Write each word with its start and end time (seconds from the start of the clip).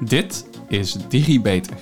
Dit 0.00 0.44
is 0.68 0.96
DigiBeter, 1.08 1.76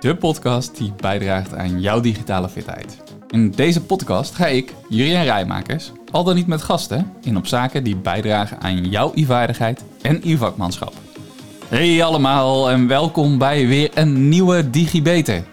de 0.00 0.16
podcast 0.16 0.76
die 0.76 0.92
bijdraagt 0.96 1.54
aan 1.54 1.80
jouw 1.80 2.00
digitale 2.00 2.48
fitheid. 2.48 2.96
In 3.30 3.50
deze 3.50 3.82
podcast 3.82 4.34
ga 4.34 4.46
ik, 4.46 4.74
Jurien 4.88 5.24
Rijmakers, 5.24 5.92
al 6.10 6.24
dan 6.24 6.34
niet 6.34 6.46
met 6.46 6.62
gasten, 6.62 7.12
in 7.22 7.36
op 7.36 7.46
zaken 7.46 7.84
die 7.84 7.96
bijdragen 7.96 8.60
aan 8.60 8.88
jouw 8.88 9.12
e-vaardigheid 9.14 9.84
en 10.02 10.20
e-vakmanschap. 10.24 10.92
Hey 11.68 12.04
allemaal 12.04 12.70
en 12.70 12.86
welkom 12.86 13.38
bij 13.38 13.66
weer 13.66 13.90
een 13.94 14.28
nieuwe 14.28 14.70
DigiBeter. 14.70 15.44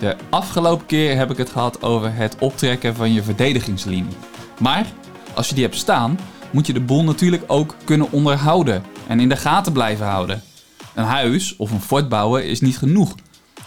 De 0.00 0.16
afgelopen 0.30 0.86
keer 0.86 1.16
heb 1.16 1.30
ik 1.30 1.36
het 1.36 1.50
gehad 1.50 1.82
over 1.82 2.14
het 2.14 2.36
optrekken 2.38 2.94
van 2.94 3.12
je 3.12 3.22
verdedigingslinie. 3.22 4.16
Maar 4.60 4.86
als 5.34 5.48
je 5.48 5.54
die 5.54 5.64
hebt 5.64 5.76
staan, 5.76 6.18
moet 6.50 6.66
je 6.66 6.72
de 6.72 6.80
boel 6.80 7.04
natuurlijk 7.04 7.42
ook 7.46 7.74
kunnen 7.84 8.12
onderhouden 8.12 8.82
en 9.06 9.20
in 9.20 9.28
de 9.28 9.36
gaten 9.36 9.72
blijven 9.72 10.06
houden. 10.06 10.42
Een 10.98 11.04
huis 11.04 11.56
of 11.56 11.70
een 11.70 11.80
fort 11.80 12.08
bouwen 12.08 12.44
is 12.44 12.60
niet 12.60 12.78
genoeg. 12.78 13.14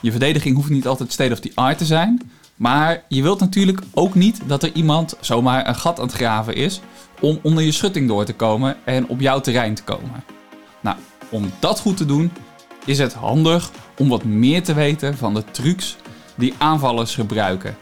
Je 0.01 0.11
verdediging 0.11 0.55
hoeft 0.55 0.69
niet 0.69 0.87
altijd 0.87 1.11
state 1.11 1.31
of 1.31 1.39
the 1.39 1.51
art 1.55 1.77
te 1.77 1.85
zijn, 1.85 2.31
maar 2.55 3.03
je 3.07 3.21
wilt 3.21 3.39
natuurlijk 3.39 3.81
ook 3.93 4.15
niet 4.15 4.41
dat 4.45 4.63
er 4.63 4.71
iemand 4.73 5.15
zomaar 5.19 5.67
een 5.67 5.75
gat 5.75 5.99
aan 5.99 6.05
het 6.05 6.15
graven 6.15 6.55
is 6.55 6.81
om 7.19 7.39
onder 7.43 7.63
je 7.63 7.71
schutting 7.71 8.07
door 8.07 8.25
te 8.25 8.33
komen 8.33 8.77
en 8.83 9.07
op 9.07 9.19
jouw 9.19 9.39
terrein 9.39 9.73
te 9.73 9.83
komen. 9.83 10.23
Nou, 10.81 10.97
om 11.29 11.51
dat 11.59 11.79
goed 11.79 11.97
te 11.97 12.05
doen 12.05 12.31
is 12.85 12.97
het 12.97 13.13
handig 13.13 13.71
om 13.97 14.09
wat 14.09 14.23
meer 14.23 14.63
te 14.63 14.73
weten 14.73 15.17
van 15.17 15.33
de 15.33 15.43
trucs 15.51 15.97
die 16.35 16.53
aanvallers 16.57 17.15
gebruiken. 17.15 17.77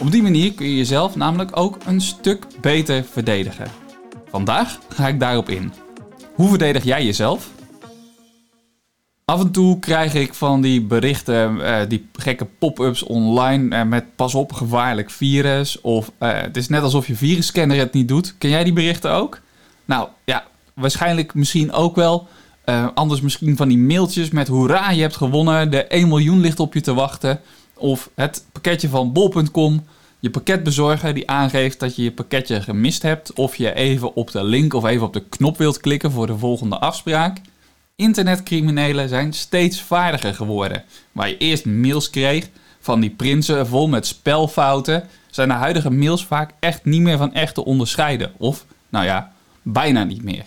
Op 0.00 0.10
die 0.10 0.22
manier 0.22 0.52
kun 0.52 0.66
je 0.66 0.76
jezelf 0.76 1.16
namelijk 1.16 1.56
ook 1.56 1.76
een 1.86 2.00
stuk 2.00 2.46
beter 2.60 3.04
verdedigen. 3.04 3.70
Vandaag 4.30 4.78
ga 4.88 5.08
ik 5.08 5.20
daarop 5.20 5.48
in. 5.48 5.72
Hoe 6.34 6.48
verdedig 6.48 6.84
jij 6.84 7.04
jezelf? 7.04 7.50
Af 9.24 9.40
en 9.40 9.50
toe 9.50 9.78
krijg 9.78 10.14
ik 10.14 10.34
van 10.34 10.60
die 10.60 10.82
berichten, 10.82 11.56
uh, 11.56 11.76
die 11.88 12.08
gekke 12.12 12.46
pop-ups 12.58 13.02
online 13.02 13.76
uh, 13.76 13.82
met 13.82 14.16
pas 14.16 14.34
op, 14.34 14.52
gevaarlijk 14.52 15.10
virus. 15.10 15.80
Of 15.80 16.10
uh, 16.18 16.40
het 16.40 16.56
is 16.56 16.68
net 16.68 16.82
alsof 16.82 17.06
je 17.06 17.16
virusscanner 17.16 17.76
het 17.78 17.92
niet 17.92 18.08
doet. 18.08 18.34
Ken 18.38 18.50
jij 18.50 18.64
die 18.64 18.72
berichten 18.72 19.10
ook? 19.10 19.40
Nou 19.84 20.08
ja, 20.24 20.44
waarschijnlijk 20.74 21.34
misschien 21.34 21.72
ook 21.72 21.96
wel. 21.96 22.28
anders 22.94 23.20
misschien 23.20 23.56
van 23.56 23.68
die 23.68 23.78
mailtjes 23.78 24.30
met 24.30 24.48
hoera, 24.48 24.90
je 24.90 25.00
hebt 25.00 25.16
gewonnen, 25.16 25.70
de 25.70 25.84
1 25.84 26.08
miljoen 26.08 26.40
ligt 26.40 26.60
op 26.60 26.74
je 26.74 26.80
te 26.80 26.94
wachten. 26.94 27.40
Of 27.74 28.10
het 28.14 28.44
pakketje 28.52 28.88
van 28.88 29.12
bol.com, 29.12 29.84
je 30.20 30.30
pakketbezorger 30.30 31.14
die 31.14 31.30
aangeeft 31.30 31.80
dat 31.80 31.96
je 31.96 32.02
je 32.02 32.12
pakketje 32.12 32.60
gemist 32.60 33.02
hebt. 33.02 33.32
Of 33.32 33.56
je 33.56 33.74
even 33.74 34.14
op 34.14 34.30
de 34.30 34.44
link 34.44 34.74
of 34.74 34.84
even 34.84 35.06
op 35.06 35.12
de 35.12 35.24
knop 35.28 35.58
wilt 35.58 35.80
klikken 35.80 36.10
voor 36.10 36.26
de 36.26 36.38
volgende 36.38 36.78
afspraak. 36.78 37.40
Internetcriminelen 37.96 39.08
zijn 39.08 39.32
steeds 39.32 39.80
vaardiger 39.80 40.34
geworden. 40.34 40.84
Waar 41.12 41.28
je 41.28 41.38
eerst 41.38 41.64
mails 41.64 42.10
kreeg 42.10 42.48
van 42.80 43.00
die 43.00 43.10
prinsen 43.10 43.66
vol 43.66 43.88
met 43.88 44.06
spelfouten, 44.06 45.08
zijn 45.30 45.48
de 45.48 45.54
huidige 45.54 45.90
mails 45.90 46.24
vaak 46.24 46.52
echt 46.60 46.84
niet 46.84 47.00
meer 47.00 47.16
van 47.16 47.34
echt 47.34 47.54
te 47.54 47.64
onderscheiden. 47.64 48.32
Of, 48.38 48.66
nou 48.88 49.04
ja, 49.04 49.32
bijna 49.62 50.04
niet 50.04 50.22
meer. 50.22 50.44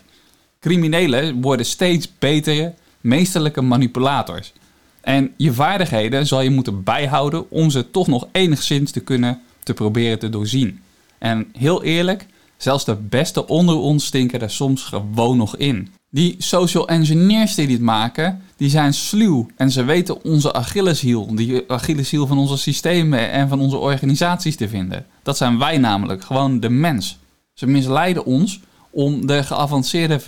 Criminelen 0.59 1.41
worden 1.41 1.65
steeds 1.65 2.17
betere, 2.19 2.73
meesterlijke 3.01 3.61
manipulators. 3.61 4.53
En 5.01 5.33
je 5.37 5.53
vaardigheden 5.53 6.27
zal 6.27 6.41
je 6.41 6.49
moeten 6.49 6.83
bijhouden 6.83 7.51
om 7.51 7.69
ze 7.69 7.91
toch 7.91 8.07
nog 8.07 8.27
enigszins 8.31 8.91
te 8.91 8.99
kunnen 8.99 9.41
te 9.63 9.73
proberen 9.73 10.19
te 10.19 10.29
doorzien. 10.29 10.81
En 11.17 11.49
heel 11.57 11.83
eerlijk, 11.83 12.25
zelfs 12.57 12.85
de 12.85 12.95
beste 12.95 13.47
onder 13.47 13.75
ons 13.75 14.05
stinken 14.05 14.41
er 14.41 14.51
soms 14.51 14.83
gewoon 14.83 15.37
nog 15.37 15.57
in. 15.57 15.93
Die 16.15 16.35
social 16.37 16.87
engineers 16.87 17.55
die 17.55 17.67
dit 17.67 17.81
maken, 17.81 18.41
die 18.57 18.69
zijn 18.69 18.93
sluw 18.93 19.47
en 19.55 19.71
ze 19.71 19.83
weten 19.83 20.23
onze 20.23 20.53
Achilleshiel, 20.53 21.35
die 21.35 21.63
Achilleshiel 21.67 22.27
van 22.27 22.37
onze 22.37 22.57
systemen 22.57 23.31
en 23.31 23.49
van 23.49 23.59
onze 23.59 23.77
organisaties 23.77 24.55
te 24.55 24.69
vinden. 24.69 25.05
Dat 25.23 25.37
zijn 25.37 25.57
wij 25.57 25.77
namelijk, 25.77 26.23
gewoon 26.23 26.59
de 26.59 26.69
mens. 26.69 27.17
Ze 27.53 27.67
misleiden 27.67 28.25
ons 28.25 28.59
om 28.89 29.27
de 29.27 29.43
geavanceerde 29.43 30.19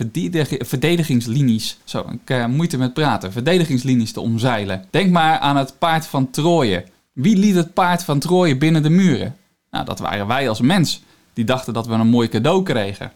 verdedigingslinies, 0.60 1.78
zo, 1.84 1.98
ik 1.98 2.28
heb 2.28 2.48
moeite 2.48 2.78
met 2.78 2.94
praten, 2.94 3.32
verdedigingslinies 3.32 4.12
te 4.12 4.20
omzeilen. 4.20 4.84
Denk 4.90 5.10
maar 5.10 5.38
aan 5.38 5.56
het 5.56 5.78
paard 5.78 6.06
van 6.06 6.30
Troje. 6.30 6.84
Wie 7.12 7.36
liet 7.36 7.54
het 7.54 7.74
paard 7.74 8.04
van 8.04 8.18
Troje 8.18 8.56
binnen 8.56 8.82
de 8.82 8.90
muren? 8.90 9.36
Nou, 9.70 9.84
dat 9.84 9.98
waren 9.98 10.26
wij 10.26 10.48
als 10.48 10.60
mens. 10.60 11.02
Die 11.32 11.44
dachten 11.44 11.72
dat 11.72 11.86
we 11.86 11.92
een 11.92 12.08
mooi 12.08 12.28
cadeau 12.28 12.62
kregen. 12.62 13.12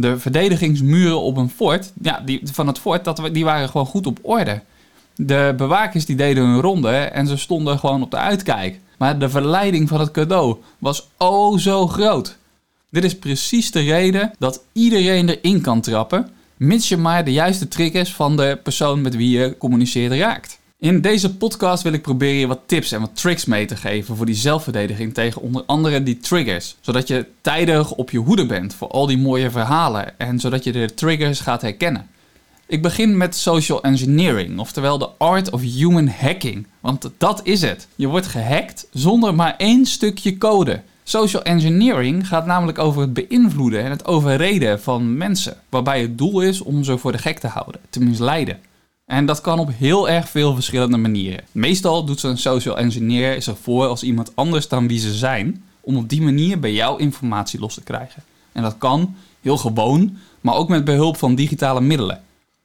De 0.00 0.18
verdedigingsmuren 0.18 1.20
op 1.20 1.36
een 1.36 1.50
fort, 1.50 1.92
ja, 2.02 2.22
die, 2.24 2.40
van 2.52 2.66
het 2.66 2.78
fort, 2.78 3.04
dat, 3.04 3.28
die 3.32 3.44
waren 3.44 3.68
gewoon 3.68 3.86
goed 3.86 4.06
op 4.06 4.18
orde. 4.22 4.62
De 5.16 5.54
bewakers 5.56 6.06
die 6.06 6.16
deden 6.16 6.44
hun 6.44 6.60
ronde 6.60 6.96
en 6.96 7.26
ze 7.26 7.36
stonden 7.36 7.78
gewoon 7.78 8.02
op 8.02 8.10
de 8.10 8.16
uitkijk. 8.16 8.80
Maar 8.98 9.18
de 9.18 9.28
verleiding 9.28 9.88
van 9.88 10.00
het 10.00 10.10
cadeau 10.10 10.56
was 10.78 11.08
oh 11.16 11.58
zo 11.58 11.86
groot. 11.86 12.36
Dit 12.90 13.04
is 13.04 13.18
precies 13.18 13.70
de 13.70 13.80
reden 13.80 14.32
dat 14.38 14.62
iedereen 14.72 15.28
erin 15.28 15.60
kan 15.60 15.80
trappen, 15.80 16.30
mits 16.56 16.88
je 16.88 16.96
maar 16.96 17.24
de 17.24 17.32
juiste 17.32 17.68
triggers 17.68 18.14
van 18.14 18.36
de 18.36 18.58
persoon 18.62 19.00
met 19.00 19.16
wie 19.16 19.38
je 19.38 19.56
communiceert 19.58 20.12
raakt. 20.12 20.57
In 20.80 21.00
deze 21.00 21.36
podcast 21.36 21.82
wil 21.82 21.92
ik 21.92 22.02
proberen 22.02 22.34
je 22.34 22.46
wat 22.46 22.60
tips 22.66 22.92
en 22.92 23.00
wat 23.00 23.16
tricks 23.16 23.44
mee 23.44 23.66
te 23.66 23.76
geven 23.76 24.16
voor 24.16 24.26
die 24.26 24.34
zelfverdediging 24.34 25.14
tegen 25.14 25.42
onder 25.42 25.62
andere 25.66 26.02
die 26.02 26.18
triggers. 26.18 26.76
Zodat 26.80 27.08
je 27.08 27.26
tijdig 27.40 27.92
op 27.92 28.10
je 28.10 28.18
hoede 28.18 28.46
bent 28.46 28.74
voor 28.74 28.88
al 28.88 29.06
die 29.06 29.18
mooie 29.18 29.50
verhalen 29.50 30.18
en 30.18 30.40
zodat 30.40 30.64
je 30.64 30.72
de 30.72 30.94
triggers 30.94 31.40
gaat 31.40 31.62
herkennen. 31.62 32.06
Ik 32.66 32.82
begin 32.82 33.16
met 33.16 33.36
social 33.36 33.82
engineering, 33.82 34.58
oftewel 34.58 34.98
de 34.98 35.08
art 35.16 35.50
of 35.50 35.60
human 35.60 36.08
hacking. 36.08 36.66
Want 36.80 37.10
dat 37.18 37.40
is 37.42 37.60
het. 37.60 37.88
Je 37.94 38.06
wordt 38.06 38.26
gehackt 38.26 38.86
zonder 38.92 39.34
maar 39.34 39.54
één 39.56 39.86
stukje 39.86 40.38
code. 40.38 40.82
Social 41.02 41.42
engineering 41.42 42.28
gaat 42.28 42.46
namelijk 42.46 42.78
over 42.78 43.00
het 43.00 43.12
beïnvloeden 43.12 43.84
en 43.84 43.90
het 43.90 44.04
overreden 44.04 44.80
van 44.80 45.16
mensen, 45.16 45.56
waarbij 45.68 46.00
het 46.00 46.18
doel 46.18 46.40
is 46.40 46.60
om 46.60 46.84
ze 46.84 46.98
voor 46.98 47.12
de 47.12 47.18
gek 47.18 47.38
te 47.38 47.46
houden, 47.46 47.80
te 47.90 48.00
misleiden. 48.00 48.67
En 49.08 49.26
dat 49.26 49.40
kan 49.40 49.58
op 49.58 49.70
heel 49.76 50.08
erg 50.08 50.28
veel 50.28 50.54
verschillende 50.54 50.96
manieren. 50.96 51.44
Meestal 51.52 52.04
doet 52.04 52.20
zo'n 52.20 52.36
social 52.36 52.78
engineer 52.78 53.42
zich 53.42 53.58
voor 53.62 53.86
als 53.86 54.02
iemand 54.02 54.32
anders 54.34 54.68
dan 54.68 54.88
wie 54.88 54.98
ze 54.98 55.14
zijn, 55.14 55.64
om 55.80 55.96
op 55.96 56.08
die 56.08 56.22
manier 56.22 56.60
bij 56.60 56.72
jou 56.72 57.00
informatie 57.00 57.60
los 57.60 57.74
te 57.74 57.82
krijgen. 57.82 58.22
En 58.52 58.62
dat 58.62 58.78
kan 58.78 59.16
heel 59.40 59.56
gewoon, 59.56 60.16
maar 60.40 60.54
ook 60.54 60.68
met 60.68 60.84
behulp 60.84 61.16
van 61.16 61.34
digitale 61.34 61.80
middelen. 61.80 62.20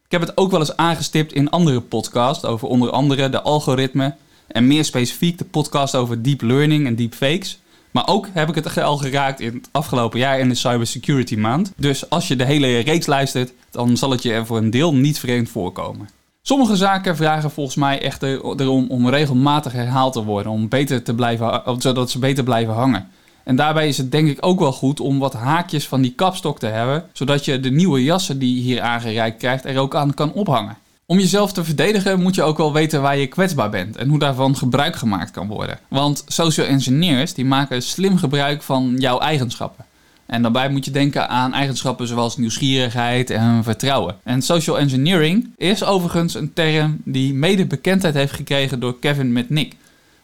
Ik 0.06 0.12
heb 0.12 0.22
het 0.22 0.38
ook 0.38 0.52
wel 0.52 0.60
eens 0.60 0.76
aangestipt 0.76 1.34
in 1.34 1.50
andere 1.50 1.82
podcasts 1.82 2.46
over 2.46 2.68
onder 2.68 2.90
andere 2.90 3.30
de 3.30 3.42
algoritme 3.42 4.16
en 4.48 4.68
meer 4.68 4.86
specifiek 4.86 5.38
de 5.38 5.46
podcast 5.46 5.96
over 5.96 6.24
deep 6.24 6.42
learning 6.42 6.88
en 6.88 6.96
deepfakes. 6.96 7.60
Maar 7.92 8.08
ook 8.08 8.28
heb 8.34 8.50
ik 8.50 8.56
het 8.56 8.78
al 8.78 8.98
geraakt 8.98 9.40
in 9.40 9.54
het 9.54 9.70
afgelopen 9.72 10.20
jaar 10.20 10.40
in 10.40 10.50
de 10.50 10.56
Cybersecurity 10.56 11.36
Maand. 11.36 11.74
Dus 11.76 12.10
als 12.10 12.28
je 12.28 12.36
de 12.36 12.46
hele 12.46 12.80
reeks 12.80 13.06
luistert, 13.06 13.54
dan 13.72 13.98
zal 13.98 14.12
het 14.12 14.24
je 14.24 14.32
er 14.32 14.46
voor 14.46 14.58
een 14.58 14.70
deel 14.70 14.94
niet 14.94 15.20
vreemd 15.20 15.50
voorkomen. 15.50 16.10
Sommige 16.46 16.76
zaken 16.76 17.16
vragen 17.16 17.52
volgens 17.52 17.76
mij 17.76 18.02
echter 18.02 18.60
erom 18.62 18.86
om 18.90 19.10
regelmatig 19.10 19.72
herhaald 19.72 20.14
te 20.14 20.24
worden, 20.24 20.52
om 20.52 20.70
beter 20.70 21.04
te 21.04 21.14
blijven, 21.14 21.62
zodat 21.78 22.12
ze 22.12 22.20
beter 22.20 22.44
blijven 22.44 22.74
hangen. 22.74 23.08
En 23.44 23.56
daarbij 23.56 23.88
is 23.88 23.98
het 23.98 24.12
denk 24.12 24.28
ik 24.28 24.38
ook 24.40 24.60
wel 24.60 24.72
goed 24.72 25.00
om 25.00 25.20
wat 25.20 25.34
haakjes 25.34 25.88
van 25.88 26.02
die 26.02 26.14
kapstok 26.14 26.60
te 26.60 26.66
hebben, 26.66 27.06
zodat 27.14 27.46
je 27.46 27.60
de 27.60 27.72
nieuwe 27.72 28.04
jassen 28.04 28.40
die 28.40 28.56
je 28.56 28.62
hier 28.62 28.82
aangereikt 28.82 29.38
krijgt 29.38 29.66
er 29.66 29.78
ook 29.78 29.96
aan 29.96 30.14
kan 30.14 30.34
ophangen. 30.34 30.78
Om 31.06 31.20
jezelf 31.20 31.54
te 31.54 31.64
verdedigen 31.64 32.22
moet 32.22 32.36
je 32.36 32.44
ook 32.44 32.58
wel 32.58 32.74
weten 32.74 33.02
waar 33.02 33.18
je 33.18 33.28
kwetsbaar 33.28 33.70
bent 33.70 33.96
en 33.96 34.10
hoe 34.10 34.20
daarvan 34.20 34.58
gebruik 34.58 34.96
gemaakt 34.96 35.32
kan 35.32 35.48
worden. 35.48 35.80
Want 35.88 36.24
social 36.28 36.68
engineers 36.68 37.34
die 37.34 37.46
maken 37.46 37.82
slim 37.82 38.18
gebruik 38.18 38.62
van 38.62 38.96
jouw 38.98 39.20
eigenschappen. 39.20 39.86
En 40.26 40.42
daarbij 40.42 40.70
moet 40.70 40.86
je 40.86 40.92
denken 40.92 41.30
aan 41.30 41.54
eigenschappen 41.54 42.08
zoals 42.08 42.38
nieuwsgierigheid 42.38 43.30
en 43.30 43.64
vertrouwen. 43.64 44.16
En 44.24 44.42
social 44.42 44.80
engineering 44.80 45.54
is 45.58 45.84
overigens 45.84 46.34
een 46.34 46.54
term 46.54 47.02
die 47.04 47.34
mede 47.34 47.66
bekendheid 47.66 48.14
heeft 48.14 48.34
gekregen 48.34 48.80
door 48.80 49.00
Kevin 49.00 49.34
Mitnick. 49.34 49.76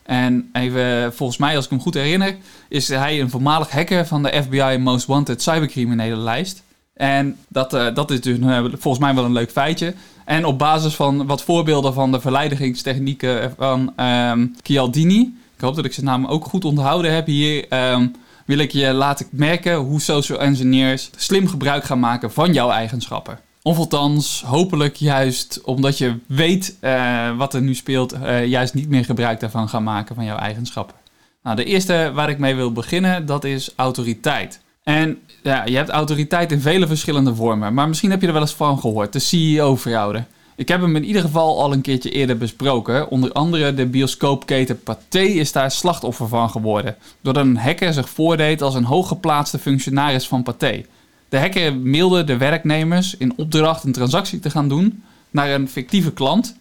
En 0.04 0.50
even, 0.54 1.14
volgens 1.14 1.40
mij, 1.40 1.56
als 1.56 1.66
ik 1.66 1.72
hem 1.72 1.82
goed 1.82 1.94
herinner, 1.94 2.36
is 2.70 2.88
hij 2.88 3.22
een 3.22 3.30
voormalig 3.30 3.72
hacker 3.72 4.08
van 4.08 4.24
de 4.24 4.42
FBI 4.44 4.78
Most 4.78 5.06
Wanted 5.06 5.42
cybercriminele 5.42 6.18
lijst. 6.18 6.64
En 6.94 7.38
dat, 7.48 7.74
uh, 7.74 7.94
dat 7.94 8.12
is 8.12 8.22
dus 8.22 8.38
uh, 8.38 8.66
volgens 8.72 9.04
mij 9.04 9.16
wel 9.16 9.26
een 9.26 9.32
leuk 9.32 9.52
feitje. 9.52 9.94
En 10.26 10.46
op 10.46 10.58
basis 10.60 10.96
van 10.96 11.26
wat 11.26 11.44
voorbeelden 11.44 11.94
van 11.94 12.12
de 12.12 12.20
verleidigingstechnieken 12.20 13.54
van 13.58 13.94
um, 14.06 14.56
Chialdini, 14.64 15.38
ik 15.56 15.62
hoop 15.62 15.76
dat 15.76 15.86
ik 15.86 15.94
zijn 15.94 16.06
naam 16.06 16.26
ook 16.26 16.46
goed 16.46 16.66
onthouden 16.66 17.14
heb 17.14 17.26
hier, 17.26 17.92
um, 17.92 18.16
wil 18.50 18.58
ik 18.58 18.72
je 18.72 18.94
laten 18.94 19.28
merken 19.32 19.76
hoe 19.76 20.02
social 20.02 20.40
engineers 20.40 21.10
slim 21.16 21.48
gebruik 21.48 21.84
gaan 21.84 22.00
maken 22.00 22.32
van 22.32 22.54
jouw 22.54 22.70
eigenschappen. 22.70 23.40
Of 23.62 23.78
althans, 23.78 24.44
hopelijk 24.46 24.96
juist 24.96 25.62
omdat 25.64 25.98
je 25.98 26.18
weet 26.28 26.78
uh, 26.82 27.38
wat 27.38 27.54
er 27.54 27.62
nu 27.62 27.76
speelt, 27.76 28.14
uh, 28.14 28.46
juist 28.46 28.74
niet 28.74 28.90
meer 28.90 29.06
gebruik 29.06 29.40
daarvan 29.40 29.70
gaan 29.70 29.84
maken 29.84 30.16
van 30.16 30.26
jouw 30.26 30.38
eigenschappen. 30.38 30.96
Nou, 31.44 31.56
de 31.56 31.64
eerste 31.64 32.12
waar 32.14 32.30
ik 32.30 32.38
mee 32.38 32.56
wil 32.56 32.72
beginnen, 32.72 33.26
dat 33.26 33.44
is 33.44 33.74
autoriteit. 33.76 34.62
En 34.84 35.18
ja, 35.44 35.66
je 35.66 35.76
hebt 35.76 35.90
autoriteit 35.90 36.52
in 36.52 36.62
vele 36.62 36.88
verschillende 36.88 37.36
vormen, 37.36 37.74
maar 37.74 37.88
misschien 37.88 38.12
heb 38.12 38.22
je 38.22 38.28
er 38.28 38.34
wel 38.34 38.42
eens 38.42 38.54
van 38.54 38.80
gehoord, 38.80 39.14
de 39.14 39.20
CEO-fraude. 39.20 40.24
Ik 40.60 40.68
heb 40.68 40.82
hem 40.82 40.96
in 40.96 41.04
ieder 41.04 41.22
geval 41.22 41.62
al 41.62 41.74
een 41.74 41.82
keertje 41.82 42.10
eerder 42.10 42.38
besproken. 42.38 43.10
Onder 43.10 43.32
andere 43.32 43.74
de 43.74 43.86
bioscoopketen 43.86 44.84
Pathé 44.84 45.20
is 45.20 45.52
daar 45.52 45.72
slachtoffer 45.72 46.28
van 46.28 46.50
geworden. 46.50 46.96
Doordat 47.22 47.46
een 47.46 47.58
hacker 47.58 47.94
zich 47.94 48.10
voordeed 48.10 48.62
als 48.62 48.76
een 48.76 48.84
hooggeplaatste 48.84 49.60
functionaris 49.60 50.28
van 50.28 50.44
Pathé. 50.44 50.86
De 51.30 51.38
hacker 51.38 51.76
mailde 51.76 52.24
de 52.24 52.38
werknemers 52.38 53.18
in 53.18 53.34
opdracht 53.38 53.84
een 53.84 53.92
transactie 53.92 54.40
te 54.40 54.50
gaan 54.50 54.70
doen 54.70 55.04
naar 55.30 55.50
een 55.50 55.70
fictieve 55.70 56.14
klant. 56.14 56.58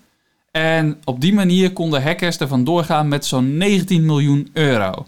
En 0.50 0.98
op 1.04 1.20
die 1.20 1.34
manier 1.34 1.72
konden 1.72 2.02
hackers 2.02 2.38
er 2.38 2.48
vandoor 2.48 2.84
gaan 2.84 3.08
met 3.08 3.26
zo'n 3.26 3.56
19 3.56 4.04
miljoen 4.04 4.50
euro. 4.52 5.06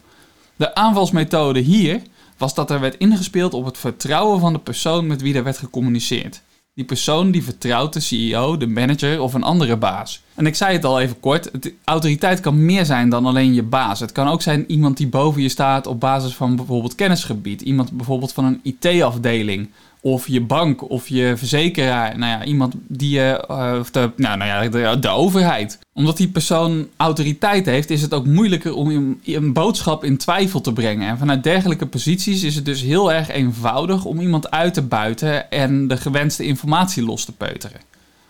De 0.57 0.75
aanvalsmethode 0.75 1.61
hier 1.61 2.03
was 2.37 2.55
dat 2.55 2.71
er 2.71 2.81
werd 2.81 2.97
ingespeeld 2.97 3.55
op 3.55 3.65
het 3.65 3.79
vertrouwen 3.79 4.41
van 4.41 4.53
de 4.53 4.59
persoon 4.59 5.07
met 5.07 5.23
wie 5.23 5.35
er 5.35 5.45
werd 5.45 5.59
gecommuniceerd. 5.59 6.43
Die 6.75 6.85
persoon 6.85 7.31
die 7.31 7.45
vertrouwt 7.45 7.93
de 7.93 8.01
CEO, 8.01 8.57
de 8.57 8.67
manager 8.67 9.21
of 9.21 9.35
een 9.35 9.43
andere 9.43 9.77
baas. 9.77 10.23
En 10.35 10.47
ik 10.47 10.55
zei 10.55 10.73
het 10.73 10.85
al 10.85 11.01
even 11.01 11.21
kort, 11.21 11.51
autoriteit 11.85 12.41
kan 12.41 12.65
meer 12.65 12.85
zijn 12.85 13.09
dan 13.09 13.27
alleen 13.27 13.55
je 13.55 13.63
baas. 13.63 14.01
Het 14.01 14.13
kan 14.13 14.29
ook 14.29 14.43
zijn 14.43 14.65
iemand 14.71 14.97
die 14.97 15.07
boven 15.07 15.43
je 15.43 15.49
staat 15.49 15.87
op 15.87 16.01
basis 16.01 16.35
van 16.35 16.57
bijvoorbeeld 16.57 16.95
kennisgebied. 16.95 17.63
Iemand 17.63 17.93
bijvoorbeeld 17.93 18.33
van 18.33 18.45
een 18.45 18.61
IT-afdeling 18.63 19.71
of 20.01 20.29
je 20.29 20.41
bank 20.41 20.91
of 20.91 21.09
je 21.09 21.35
verzekeraar. 21.37 22.19
Nou 22.19 22.31
ja, 22.31 22.45
iemand 22.45 22.75
die 22.89 23.11
je, 23.11 23.45
uh, 23.51 23.85
de, 23.93 24.11
nou, 24.17 24.39
nou 24.39 24.51
ja, 24.51 24.69
de, 24.69 24.99
de, 25.01 25.09
overheid. 25.09 25.79
Omdat 25.93 26.17
die 26.17 26.29
persoon 26.29 26.89
autoriteit 26.97 27.67
heeft, 27.67 27.91
is 27.91 28.03
het 28.03 28.15
ook 28.15 28.27
moeilijker 28.27 28.75
om 28.75 28.91
een, 28.91 29.21
een 29.25 29.53
boodschap 29.53 30.05
in 30.05 30.17
twijfel 30.17 30.61
te 30.61 30.73
brengen. 30.73 31.09
En 31.09 31.19
vanuit 31.19 31.43
dergelijke 31.43 31.87
posities 31.87 32.43
is 32.43 32.55
het 32.55 32.65
dus 32.65 32.83
heel 32.83 33.13
erg 33.13 33.29
eenvoudig 33.29 34.05
om 34.05 34.21
iemand 34.21 34.51
uit 34.51 34.75
te 34.75 34.83
buiten 34.83 35.51
en 35.51 35.89
de 35.89 35.97
gewenste 35.97 36.45
informatie 36.45 37.05
los 37.05 37.25
te 37.25 37.33
peuteren. 37.33 37.81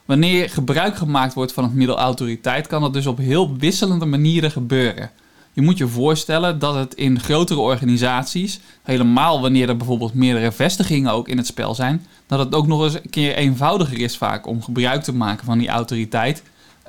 Wanneer 0.04 0.50
gebruik 0.50 0.96
gemaakt 0.96 1.34
wordt 1.34 1.52
van 1.52 1.64
het 1.64 1.74
middel 1.74 1.98
autoriteit, 1.98 2.66
kan 2.66 2.80
dat 2.80 2.92
dus 2.92 3.06
op 3.06 3.18
heel 3.18 3.56
wisselende 3.56 4.06
manieren 4.06 4.50
gebeuren. 4.50 5.10
Je 5.52 5.62
moet 5.62 5.78
je 5.78 5.88
voorstellen 5.88 6.58
dat 6.58 6.74
het 6.74 6.94
in 6.94 7.20
grotere 7.20 7.60
organisaties, 7.60 8.60
helemaal 8.82 9.40
wanneer 9.40 9.68
er 9.68 9.76
bijvoorbeeld 9.76 10.14
meerdere 10.14 10.52
vestigingen 10.52 11.12
ook 11.12 11.28
in 11.28 11.36
het 11.36 11.46
spel 11.46 11.74
zijn, 11.74 12.06
dat 12.26 12.38
het 12.38 12.54
ook 12.54 12.66
nog 12.66 12.82
eens 12.84 12.94
een 12.94 13.10
keer 13.10 13.34
eenvoudiger 13.34 13.98
is 13.98 14.16
vaak 14.16 14.46
om 14.46 14.62
gebruik 14.62 15.02
te 15.02 15.14
maken 15.14 15.44
van 15.44 15.58
die 15.58 15.68
autoriteit. 15.68 16.42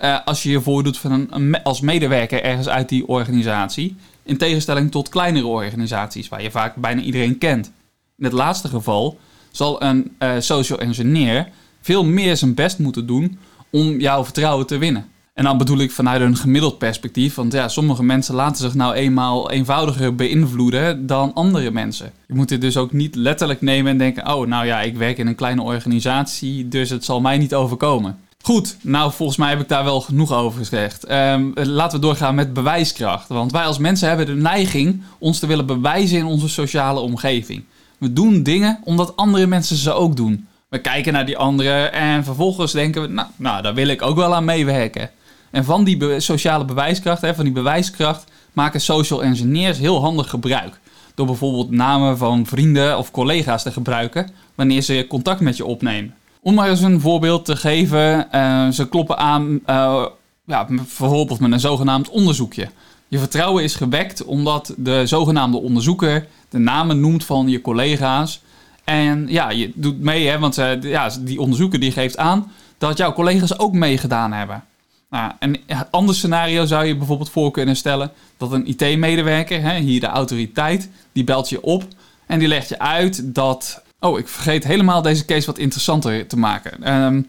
Uh, 0.04 0.18
als 0.26 0.44
je 0.44 0.50
je 0.50 0.62
voordoet 0.62 0.98
van 0.98 1.28
een, 1.30 1.64
als 1.64 1.82
medewerker 1.82 2.44
ergens 2.44 2.68
uit 2.68 2.90
die 2.90 3.08
organisatie, 3.08 3.96
in 4.24 4.38
tegenstelling 4.38 4.92
tot 4.92 5.10
kleinere 5.10 5.48
organisaties 5.48 6.30
waar 6.30 6.42
je 6.42 6.52
vaak 6.52 6.76
bijna 6.76 7.02
iedereen 7.02 7.38
kent. 7.38 7.72
In 8.18 8.24
het 8.24 8.34
laatste 8.34 8.68
geval 8.68 9.20
zal 9.52 9.84
een 9.84 10.16
uh, 10.20 10.32
social 10.40 10.80
engineer 10.80 11.50
veel 11.82 12.06
meer 12.06 12.38
zijn 12.38 12.54
best 12.54 12.80
moeten 12.80 13.08
doen 13.08 13.40
om 13.70 14.00
jouw 14.00 14.24
vertrouwen 14.24 14.68
te 14.68 14.78
winnen. 14.78 15.06
En 15.42 15.48
dan 15.48 15.58
bedoel 15.58 15.78
ik 15.78 15.92
vanuit 15.92 16.22
een 16.22 16.38
gemiddeld 16.38 16.78
perspectief. 16.78 17.36
Want 17.36 17.54
ja, 17.54 17.68
sommige 17.68 18.04
mensen 18.04 18.36
laten 18.36 18.62
zich 18.62 18.74
nou 18.74 18.94
eenmaal 18.94 19.52
eenvoudiger 19.52 20.16
beïnvloeden 20.16 21.08
dan 21.08 21.34
andere 21.34 21.72
mensen. 21.72 22.12
Je 22.28 22.34
moet 22.34 22.50
dit 22.50 22.62
dus 22.62 22.78
ook 22.78 22.92
niet 22.92 23.16
letterlijk 23.16 23.62
nemen 23.62 23.92
en 23.92 23.98
denken: 23.98 24.34
oh, 24.36 24.48
nou 24.48 24.66
ja, 24.66 24.82
ik 24.82 24.98
werk 24.98 25.18
in 25.18 25.28
een 25.28 25.36
kleine 25.36 25.62
organisatie, 25.62 26.68
dus 26.68 26.90
het 26.90 27.06
zal 27.06 27.22
mij 27.22 27.38
niet 27.38 27.54
overkomen. 27.54 28.18
Goed, 28.42 28.78
nou 28.82 29.12
volgens 29.12 29.38
mij 29.38 29.50
heb 29.50 29.60
ik 29.60 29.68
daar 29.68 29.84
wel 29.84 30.02
genoeg 30.02 30.34
over 30.34 30.60
gezegd. 30.60 31.12
Um, 31.12 31.54
laten 31.56 32.00
we 32.00 32.06
doorgaan 32.06 32.36
met 32.36 32.54
bewijskracht. 32.54 33.28
Want 33.28 33.52
wij 33.52 33.66
als 33.66 33.78
mensen 33.78 34.08
hebben 34.08 34.26
de 34.26 34.36
neiging 34.36 35.02
ons 35.18 35.40
te 35.40 35.48
willen 35.48 35.66
bewijzen 35.66 36.18
in 36.18 36.26
onze 36.26 36.50
sociale 36.50 37.00
omgeving. 37.00 37.64
We 37.98 38.14
doen 38.14 38.44
dingen 38.44 38.80
omdat 38.84 39.16
andere 39.16 39.48
mensen 39.48 39.78
ze 39.78 39.94
ook 39.94 40.16
doen. 40.16 40.48
We 40.70 40.80
kijken 40.80 41.14
naar 41.14 41.26
die 41.26 41.38
anderen 41.38 41.94
en 41.94 42.24
vervolgens 42.24 42.72
denken 42.72 43.02
we, 43.02 43.08
nou, 43.08 43.28
nou 43.36 43.62
daar 43.62 43.74
wil 43.74 43.88
ik 43.88 44.02
ook 44.02 44.16
wel 44.16 44.36
aan 44.36 44.46
meewerken. 44.46 45.10
En 45.52 45.66
van 45.66 45.84
die 45.84 46.20
sociale 46.20 46.66
bewijskracht, 46.66 47.22
hè, 47.22 47.36
van 47.36 47.44
die 47.44 47.54
bewijskracht, 47.54 48.32
maken 48.54 48.82
social 48.82 49.24
engineers 49.24 49.78
heel 49.78 50.02
handig 50.02 50.30
gebruik. 50.30 50.80
Door 51.16 51.26
bijvoorbeeld 51.26 51.72
namen 51.72 52.18
van 52.18 52.46
vrienden 52.46 52.98
of 52.98 53.12
collega's 53.12 53.64
te 53.64 53.72
gebruiken 53.72 54.30
wanneer 54.56 54.82
ze 54.82 55.06
contact 55.10 55.40
met 55.40 55.58
je 55.58 55.66
opnemen. 55.66 56.14
Om 56.42 56.54
maar 56.54 56.70
eens 56.70 56.82
een 56.82 57.02
voorbeeld 57.02 57.46
te 57.46 57.56
geven, 57.56 58.28
uh, 58.36 58.70
ze 58.70 58.90
kloppen 58.90 59.18
aan, 59.18 59.60
uh, 59.68 60.06
ja, 60.46 60.66
bijvoorbeeld 60.66 61.40
met 61.40 61.52
een 61.52 61.60
zogenaamd 61.60 62.10
onderzoekje. 62.10 62.70
Je 63.08 63.18
vertrouwen 63.18 63.64
is 63.64 63.76
gewekt 63.76 64.26
omdat 64.26 64.74
de 64.78 65.02
zogenaamde 65.06 65.58
onderzoeker 65.58 66.28
de 66.50 66.58
namen 66.58 67.00
noemt 67.00 67.26
van 67.26 67.48
je 67.48 67.62
collega's. 67.62 68.42
En 68.84 69.26
ja, 69.30 69.50
je 69.50 69.72
doet 69.76 70.00
mee, 70.00 70.28
hè, 70.28 70.40
want 70.40 70.58
uh, 70.58 70.82
ja, 70.82 71.10
die 71.20 71.40
onderzoeker 71.40 71.80
die 71.80 71.92
geeft 71.92 72.18
aan 72.18 72.52
dat 72.78 72.98
jouw 72.98 73.14
collega's 73.14 73.60
ook 73.60 73.74
meegedaan 73.74 74.32
hebben. 74.32 74.64
Nou, 75.12 75.32
een 75.40 75.60
ander 75.90 76.16
scenario 76.16 76.66
zou 76.66 76.86
je 76.86 76.98
bijvoorbeeld 76.98 77.30
voor 77.30 77.52
kunnen 77.52 77.76
stellen 77.76 78.12
dat 78.38 78.52
een 78.52 78.68
IT-medewerker, 78.68 79.72
hier 79.72 80.00
de 80.00 80.08
autoriteit, 80.08 80.90
die 81.12 81.24
belt 81.24 81.50
je 81.50 81.62
op 81.62 81.84
en 82.26 82.40
die 82.40 82.48
legt 82.48 82.70
je 82.70 82.80
uit 82.80 83.36
dat. 83.36 83.82
Oh, 84.00 84.20
ik 84.20 84.28
vergeet 84.28 84.64
helemaal 84.64 85.02
deze 85.02 85.26
case 85.26 85.46
wat 85.46 85.58
interessanter 85.58 86.28
te 86.28 86.38
maken. 86.38 86.94
Um, 86.94 87.28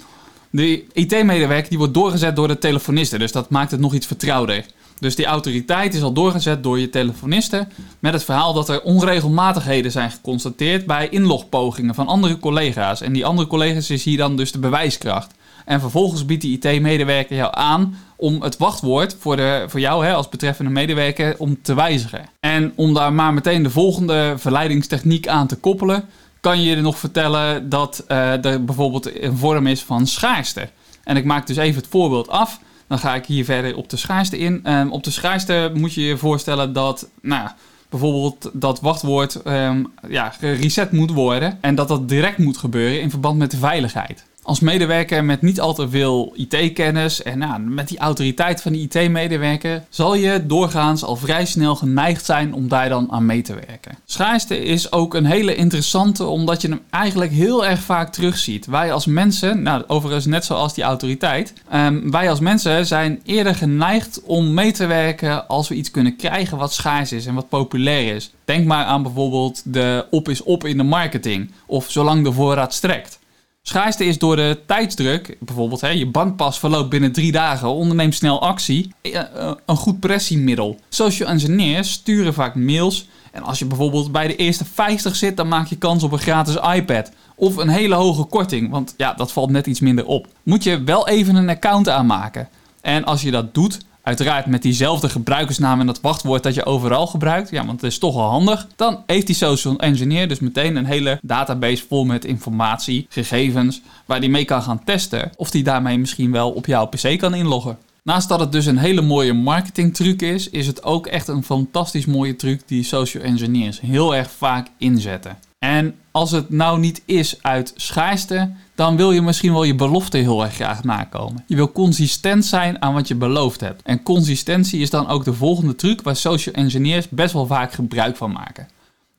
de 0.50 0.84
IT-medewerker 0.92 1.68
die 1.68 1.78
wordt 1.78 1.94
doorgezet 1.94 2.36
door 2.36 2.48
de 2.48 2.58
telefoniste, 2.58 3.18
dus 3.18 3.32
dat 3.32 3.50
maakt 3.50 3.70
het 3.70 3.80
nog 3.80 3.94
iets 3.94 4.06
vertrouwder. 4.06 4.64
Dus 4.98 5.16
die 5.16 5.26
autoriteit 5.26 5.94
is 5.94 6.02
al 6.02 6.12
doorgezet 6.12 6.62
door 6.62 6.78
je 6.78 6.90
telefoniste 6.90 7.66
met 7.98 8.12
het 8.12 8.24
verhaal 8.24 8.52
dat 8.52 8.68
er 8.68 8.82
onregelmatigheden 8.82 9.92
zijn 9.92 10.10
geconstateerd 10.10 10.86
bij 10.86 11.08
inlogpogingen 11.08 11.94
van 11.94 12.06
andere 12.06 12.38
collega's. 12.38 13.00
En 13.00 13.12
die 13.12 13.26
andere 13.26 13.48
collega's 13.48 13.90
is 13.90 14.04
hier 14.04 14.16
dan 14.16 14.36
dus 14.36 14.52
de 14.52 14.58
bewijskracht. 14.58 15.34
En 15.64 15.80
vervolgens 15.80 16.24
biedt 16.24 16.42
die 16.42 16.58
IT-medewerker 16.58 17.36
jou 17.36 17.50
aan 17.54 17.96
om 18.16 18.42
het 18.42 18.56
wachtwoord 18.56 19.16
voor, 19.18 19.36
de, 19.36 19.64
voor 19.68 19.80
jou 19.80 20.06
hè, 20.06 20.12
als 20.12 20.28
betreffende 20.28 20.70
medewerker 20.70 21.34
om 21.38 21.62
te 21.62 21.74
wijzigen. 21.74 22.24
En 22.40 22.72
om 22.76 22.94
daar 22.94 23.12
maar 23.12 23.34
meteen 23.34 23.62
de 23.62 23.70
volgende 23.70 24.34
verleidingstechniek 24.36 25.28
aan 25.28 25.46
te 25.46 25.56
koppelen, 25.56 26.04
kan 26.40 26.62
je 26.62 26.76
nog 26.76 26.98
vertellen 26.98 27.68
dat 27.68 28.04
uh, 28.08 28.44
er 28.44 28.64
bijvoorbeeld 28.64 29.22
een 29.22 29.36
vorm 29.36 29.66
is 29.66 29.82
van 29.82 30.06
schaarste. 30.06 30.68
En 31.04 31.16
ik 31.16 31.24
maak 31.24 31.46
dus 31.46 31.56
even 31.56 31.80
het 31.80 31.90
voorbeeld 31.90 32.28
af. 32.28 32.60
Dan 32.86 32.98
ga 32.98 33.14
ik 33.14 33.26
hier 33.26 33.44
verder 33.44 33.76
op 33.76 33.88
de 33.88 33.96
schaarste 33.96 34.38
in. 34.38 34.70
Um, 34.72 34.90
op 34.90 35.04
de 35.04 35.10
schaarste 35.10 35.70
moet 35.74 35.94
je 35.94 36.02
je 36.02 36.16
voorstellen 36.16 36.72
dat, 36.72 37.08
nou, 37.22 37.48
bijvoorbeeld 37.88 38.50
dat 38.52 38.80
wachtwoord 38.80 39.46
um, 39.46 39.92
ja, 40.08 40.30
gereset 40.30 40.92
moet 40.92 41.10
worden. 41.10 41.58
En 41.60 41.74
dat 41.74 41.88
dat 41.88 42.08
direct 42.08 42.38
moet 42.38 42.56
gebeuren 42.56 43.00
in 43.00 43.10
verband 43.10 43.38
met 43.38 43.50
de 43.50 43.56
veiligheid 43.56 44.24
als 44.42 44.60
medewerker 44.60 45.24
met 45.24 45.42
niet 45.42 45.60
al 45.60 45.74
te 45.74 45.88
veel 45.88 46.32
IT-kennis 46.36 47.22
en 47.22 47.38
nou, 47.38 47.60
met 47.60 47.88
die 47.88 47.98
autoriteit 47.98 48.62
van 48.62 48.72
die 48.72 48.88
IT-medewerker 48.90 49.82
zal 49.88 50.14
je 50.14 50.46
doorgaans 50.46 51.04
al 51.04 51.16
vrij 51.16 51.46
snel 51.46 51.76
geneigd 51.76 52.24
zijn 52.24 52.54
om 52.54 52.68
daar 52.68 52.88
dan 52.88 53.12
aan 53.12 53.26
mee 53.26 53.42
te 53.42 53.54
werken. 53.54 53.98
Schaarste 54.04 54.58
is 54.58 54.92
ook 54.92 55.14
een 55.14 55.24
hele 55.24 55.54
interessante 55.54 56.24
omdat 56.24 56.62
je 56.62 56.68
hem 56.68 56.80
eigenlijk 56.90 57.32
heel 57.32 57.66
erg 57.66 57.80
vaak 57.80 58.12
terugziet. 58.12 58.66
Wij 58.66 58.92
als 58.92 59.06
mensen, 59.06 59.62
nou 59.62 59.84
overigens 59.86 60.26
net 60.26 60.44
zoals 60.44 60.74
die 60.74 60.84
autoriteit, 60.84 61.52
um, 61.74 62.10
wij 62.10 62.30
als 62.30 62.40
mensen 62.40 62.86
zijn 62.86 63.20
eerder 63.24 63.54
geneigd 63.54 64.22
om 64.22 64.54
mee 64.54 64.72
te 64.72 64.86
werken 64.86 65.48
als 65.48 65.68
we 65.68 65.74
iets 65.74 65.90
kunnen 65.90 66.16
krijgen 66.16 66.58
wat 66.58 66.72
schaars 66.72 67.12
is 67.12 67.26
en 67.26 67.34
wat 67.34 67.48
populair 67.48 68.14
is. 68.14 68.32
Denk 68.44 68.66
maar 68.66 68.84
aan 68.84 69.02
bijvoorbeeld 69.02 69.62
de 69.64 70.06
op 70.10 70.28
is 70.28 70.42
op 70.42 70.64
in 70.64 70.76
de 70.76 70.82
marketing 70.82 71.50
of 71.66 71.90
zolang 71.90 72.24
de 72.24 72.32
voorraad 72.32 72.74
strekt. 72.74 73.20
Schaarste 73.64 74.04
is 74.04 74.18
door 74.18 74.36
de 74.36 74.60
tijdsdruk, 74.66 75.36
bijvoorbeeld 75.40 75.80
hè, 75.80 75.88
je 75.88 76.06
bankpas 76.06 76.58
verloopt 76.58 76.88
binnen 76.88 77.12
drie 77.12 77.32
dagen, 77.32 77.68
onderneem 77.68 78.12
snel 78.12 78.40
actie, 78.40 78.94
eh, 79.02 79.20
eh, 79.20 79.52
een 79.66 79.76
goed 79.76 80.00
pressiemiddel. 80.00 80.78
Social 80.88 81.28
engineers 81.28 81.92
sturen 81.92 82.34
vaak 82.34 82.54
mails 82.54 83.08
en 83.32 83.42
als 83.42 83.58
je 83.58 83.64
bijvoorbeeld 83.64 84.12
bij 84.12 84.26
de 84.26 84.36
eerste 84.36 84.64
50 84.64 85.16
zit, 85.16 85.36
dan 85.36 85.48
maak 85.48 85.66
je 85.66 85.76
kans 85.76 86.02
op 86.02 86.12
een 86.12 86.18
gratis 86.18 86.56
iPad. 86.74 87.10
Of 87.36 87.56
een 87.56 87.68
hele 87.68 87.94
hoge 87.94 88.24
korting, 88.24 88.70
want 88.70 88.94
ja, 88.96 89.14
dat 89.14 89.32
valt 89.32 89.50
net 89.50 89.66
iets 89.66 89.80
minder 89.80 90.06
op. 90.06 90.26
Moet 90.42 90.62
je 90.62 90.82
wel 90.82 91.08
even 91.08 91.34
een 91.34 91.48
account 91.48 91.88
aanmaken. 91.88 92.48
En 92.80 93.04
als 93.04 93.22
je 93.22 93.30
dat 93.30 93.54
doet, 93.54 93.78
Uiteraard 94.02 94.46
met 94.46 94.62
diezelfde 94.62 95.08
gebruikersnaam 95.08 95.80
en 95.80 95.86
dat 95.86 96.00
wachtwoord 96.00 96.42
dat 96.42 96.54
je 96.54 96.64
overal 96.64 97.06
gebruikt. 97.06 97.50
Ja, 97.50 97.66
want 97.66 97.80
het 97.80 97.90
is 97.90 97.98
toch 97.98 98.14
wel 98.14 98.28
handig. 98.28 98.66
Dan 98.76 99.02
heeft 99.06 99.26
die 99.26 99.36
social 99.36 99.78
engineer 99.78 100.28
dus 100.28 100.40
meteen 100.40 100.76
een 100.76 100.84
hele 100.84 101.18
database 101.22 101.84
vol 101.88 102.04
met 102.04 102.24
informatie, 102.24 103.06
gegevens, 103.08 103.80
waar 104.06 104.20
die 104.20 104.30
mee 104.30 104.44
kan 104.44 104.62
gaan 104.62 104.84
testen 104.84 105.30
of 105.36 105.50
die 105.50 105.62
daarmee 105.62 105.98
misschien 105.98 106.32
wel 106.32 106.50
op 106.50 106.66
jouw 106.66 106.86
PC 106.86 107.18
kan 107.18 107.34
inloggen. 107.34 107.78
Naast 108.02 108.28
dat 108.28 108.40
het 108.40 108.52
dus 108.52 108.66
een 108.66 108.78
hele 108.78 109.02
mooie 109.02 109.32
marketingtruc 109.32 110.22
is, 110.22 110.50
is 110.50 110.66
het 110.66 110.82
ook 110.82 111.06
echt 111.06 111.28
een 111.28 111.44
fantastisch 111.44 112.06
mooie 112.06 112.36
truc 112.36 112.62
die 112.66 112.84
social 112.84 113.22
engineers 113.22 113.80
heel 113.80 114.14
erg 114.14 114.30
vaak 114.30 114.66
inzetten. 114.78 115.38
En 115.62 115.94
als 116.10 116.30
het 116.30 116.50
nou 116.50 116.78
niet 116.78 117.02
is 117.04 117.42
uit 117.42 117.72
schaarste, 117.76 118.52
dan 118.74 118.96
wil 118.96 119.12
je 119.12 119.22
misschien 119.22 119.52
wel 119.52 119.64
je 119.64 119.74
belofte 119.74 120.16
heel 120.16 120.42
erg 120.42 120.54
graag 120.54 120.84
nakomen. 120.84 121.44
Je 121.46 121.56
wil 121.56 121.72
consistent 121.72 122.44
zijn 122.44 122.82
aan 122.82 122.94
wat 122.94 123.08
je 123.08 123.14
beloofd 123.14 123.60
hebt. 123.60 123.82
En 123.82 124.02
consistentie 124.02 124.80
is 124.80 124.90
dan 124.90 125.08
ook 125.08 125.24
de 125.24 125.34
volgende 125.34 125.74
truc 125.74 126.02
waar 126.02 126.16
social 126.16 126.54
engineers 126.54 127.08
best 127.08 127.32
wel 127.32 127.46
vaak 127.46 127.72
gebruik 127.72 128.16
van 128.16 128.32
maken. 128.32 128.68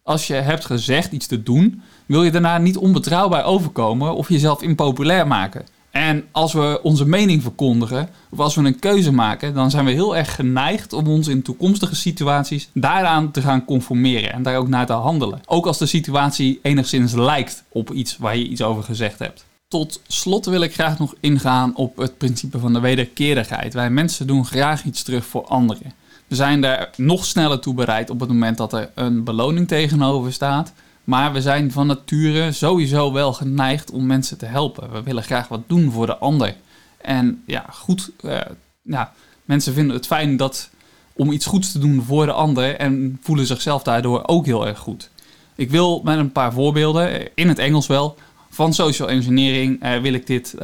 Als 0.03 0.27
je 0.27 0.33
hebt 0.33 0.65
gezegd 0.65 1.11
iets 1.11 1.27
te 1.27 1.43
doen, 1.43 1.81
wil 2.05 2.23
je 2.23 2.31
daarna 2.31 2.57
niet 2.57 2.77
onbetrouwbaar 2.77 3.45
overkomen 3.45 4.15
of 4.15 4.29
jezelf 4.29 4.61
impopulair 4.61 5.27
maken. 5.27 5.65
En 5.93 6.25
als 6.31 6.53
we 6.53 6.79
onze 6.83 7.05
mening 7.05 7.41
verkondigen, 7.41 8.09
of 8.29 8.39
als 8.39 8.55
we 8.55 8.63
een 8.63 8.79
keuze 8.79 9.11
maken, 9.11 9.53
dan 9.53 9.71
zijn 9.71 9.85
we 9.85 9.91
heel 9.91 10.17
erg 10.17 10.35
geneigd 10.35 10.93
om 10.93 11.07
ons 11.07 11.27
in 11.27 11.41
toekomstige 11.41 11.95
situaties 11.95 12.69
daaraan 12.73 13.31
te 13.31 13.41
gaan 13.41 13.65
conformeren 13.65 14.33
en 14.33 14.43
daar 14.43 14.57
ook 14.57 14.67
naar 14.67 14.85
te 14.85 14.93
handelen. 14.93 15.41
Ook 15.45 15.65
als 15.65 15.77
de 15.77 15.85
situatie 15.85 16.59
enigszins 16.61 17.13
lijkt 17.13 17.63
op 17.69 17.91
iets 17.91 18.17
waar 18.17 18.37
je 18.37 18.47
iets 18.47 18.61
over 18.61 18.83
gezegd 18.83 19.19
hebt. 19.19 19.45
Tot 19.67 20.01
slot 20.07 20.45
wil 20.45 20.61
ik 20.61 20.73
graag 20.73 20.99
nog 20.99 21.13
ingaan 21.19 21.75
op 21.75 21.97
het 21.97 22.17
principe 22.17 22.59
van 22.59 22.73
de 22.73 22.79
wederkerigheid. 22.79 23.73
Wij 23.73 23.89
mensen 23.89 24.27
doen 24.27 24.45
graag 24.45 24.83
iets 24.83 25.03
terug 25.03 25.25
voor 25.25 25.45
anderen. 25.45 25.93
We 26.27 26.35
zijn 26.35 26.63
er 26.63 26.89
nog 26.95 27.25
sneller 27.25 27.59
toe 27.59 27.73
bereid 27.73 28.09
op 28.09 28.19
het 28.19 28.29
moment 28.29 28.57
dat 28.57 28.73
er 28.73 28.89
een 28.95 29.23
beloning 29.23 29.67
tegenover 29.67 30.33
staat. 30.33 30.73
Maar 31.03 31.33
we 31.33 31.41
zijn 31.41 31.71
van 31.71 31.87
nature 31.87 32.51
sowieso 32.51 33.11
wel 33.11 33.33
geneigd 33.33 33.91
om 33.91 34.05
mensen 34.05 34.37
te 34.37 34.45
helpen. 34.45 34.91
We 34.91 35.03
willen 35.03 35.23
graag 35.23 35.47
wat 35.47 35.61
doen 35.67 35.91
voor 35.91 36.05
de 36.05 36.17
ander. 36.17 36.55
En 36.97 37.43
ja, 37.45 37.65
goed, 37.69 38.11
uh, 38.21 38.39
ja, 38.81 39.13
mensen 39.45 39.73
vinden 39.73 39.95
het 39.95 40.07
fijn 40.07 40.37
dat, 40.37 40.69
om 41.13 41.31
iets 41.31 41.45
goeds 41.45 41.71
te 41.71 41.79
doen 41.79 42.03
voor 42.03 42.25
de 42.25 42.31
ander 42.31 42.75
en 42.75 43.19
voelen 43.21 43.45
zichzelf 43.45 43.83
daardoor 43.83 44.27
ook 44.27 44.45
heel 44.45 44.67
erg 44.67 44.79
goed. 44.79 45.09
Ik 45.55 45.69
wil 45.69 46.01
met 46.03 46.17
een 46.17 46.31
paar 46.31 46.53
voorbeelden, 46.53 47.35
in 47.35 47.47
het 47.47 47.59
Engels 47.59 47.87
wel, 47.87 48.15
van 48.49 48.73
social 48.73 49.09
engineering 49.09 49.85
uh, 49.85 49.97
wil, 49.97 50.13
ik 50.13 50.27
dit, 50.27 50.55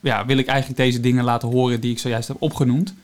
ja, 0.00 0.26
wil 0.26 0.38
ik 0.38 0.46
eigenlijk 0.46 0.78
deze 0.78 1.00
dingen 1.00 1.24
laten 1.24 1.48
horen 1.48 1.80
die 1.80 1.90
ik 1.90 1.98
zojuist 1.98 2.28
heb 2.28 2.36
opgenoemd. 2.40 2.94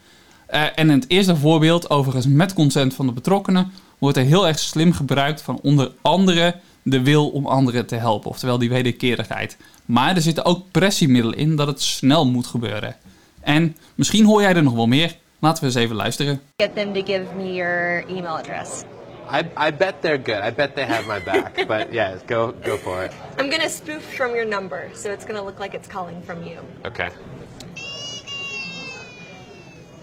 en 0.74 0.88
het 0.88 1.04
eerste 1.08 1.36
voorbeeld, 1.36 1.90
overigens 1.90 2.26
met 2.26 2.52
consent 2.52 2.94
van 2.94 3.06
de 3.06 3.12
betrokkenen, 3.12 3.72
wordt 3.98 4.16
er 4.16 4.24
heel 4.24 4.46
erg 4.46 4.58
slim 4.58 4.92
gebruikt 4.92 5.42
van 5.42 5.58
onder 5.62 5.90
andere 6.00 6.54
de 6.84 7.02
wil 7.02 7.28
om 7.28 7.46
anderen 7.46 7.86
te 7.86 7.94
helpen, 7.94 8.30
oftewel 8.30 8.58
die 8.58 8.68
wederkerigheid. 8.68 9.56
Maar 9.84 10.16
er 10.16 10.22
zitten 10.22 10.44
ook 10.44 10.70
pressiemiddelen 10.70 11.38
in 11.38 11.56
dat 11.56 11.66
het 11.66 11.82
snel 11.82 12.26
moet 12.26 12.46
gebeuren. 12.46 12.96
En 13.40 13.76
misschien 13.94 14.24
hoor 14.24 14.40
jij 14.40 14.54
er 14.54 14.62
nog 14.62 14.74
wel 14.74 14.86
meer. 14.86 15.16
Laten 15.38 15.60
we 15.60 15.68
eens 15.68 15.78
even 15.78 15.96
luisteren. 15.96 16.40
Get 16.56 16.74
them 16.74 16.92
to 16.92 17.02
give 17.02 17.24
me 17.36 17.54
your 17.54 18.04
email 18.08 18.36
address. 18.38 18.82
I, 19.30 19.68
I 19.68 19.72
bet 19.72 19.94
they're 20.00 20.22
good. 20.24 20.42
I 20.44 20.52
bet 20.52 20.74
they 20.74 20.84
have 20.84 21.06
my 21.06 21.22
back. 21.24 21.54
but 21.66 21.92
yeah, 21.92 22.18
go 22.26 22.54
go 22.62 22.76
for 22.76 23.04
it. 23.04 23.12
I'm 23.38 23.50
gonna 23.50 23.68
spoof 23.68 24.02
from 24.02 24.34
your 24.34 24.48
number, 24.48 24.90
so 24.94 25.10
it's 25.10 25.24
gonna 25.24 25.44
look 25.44 25.60
like 25.60 25.76
it's 25.76 25.88
calling 25.88 26.22
from 26.22 26.42
you. 26.42 26.58
Okay. 26.84 27.08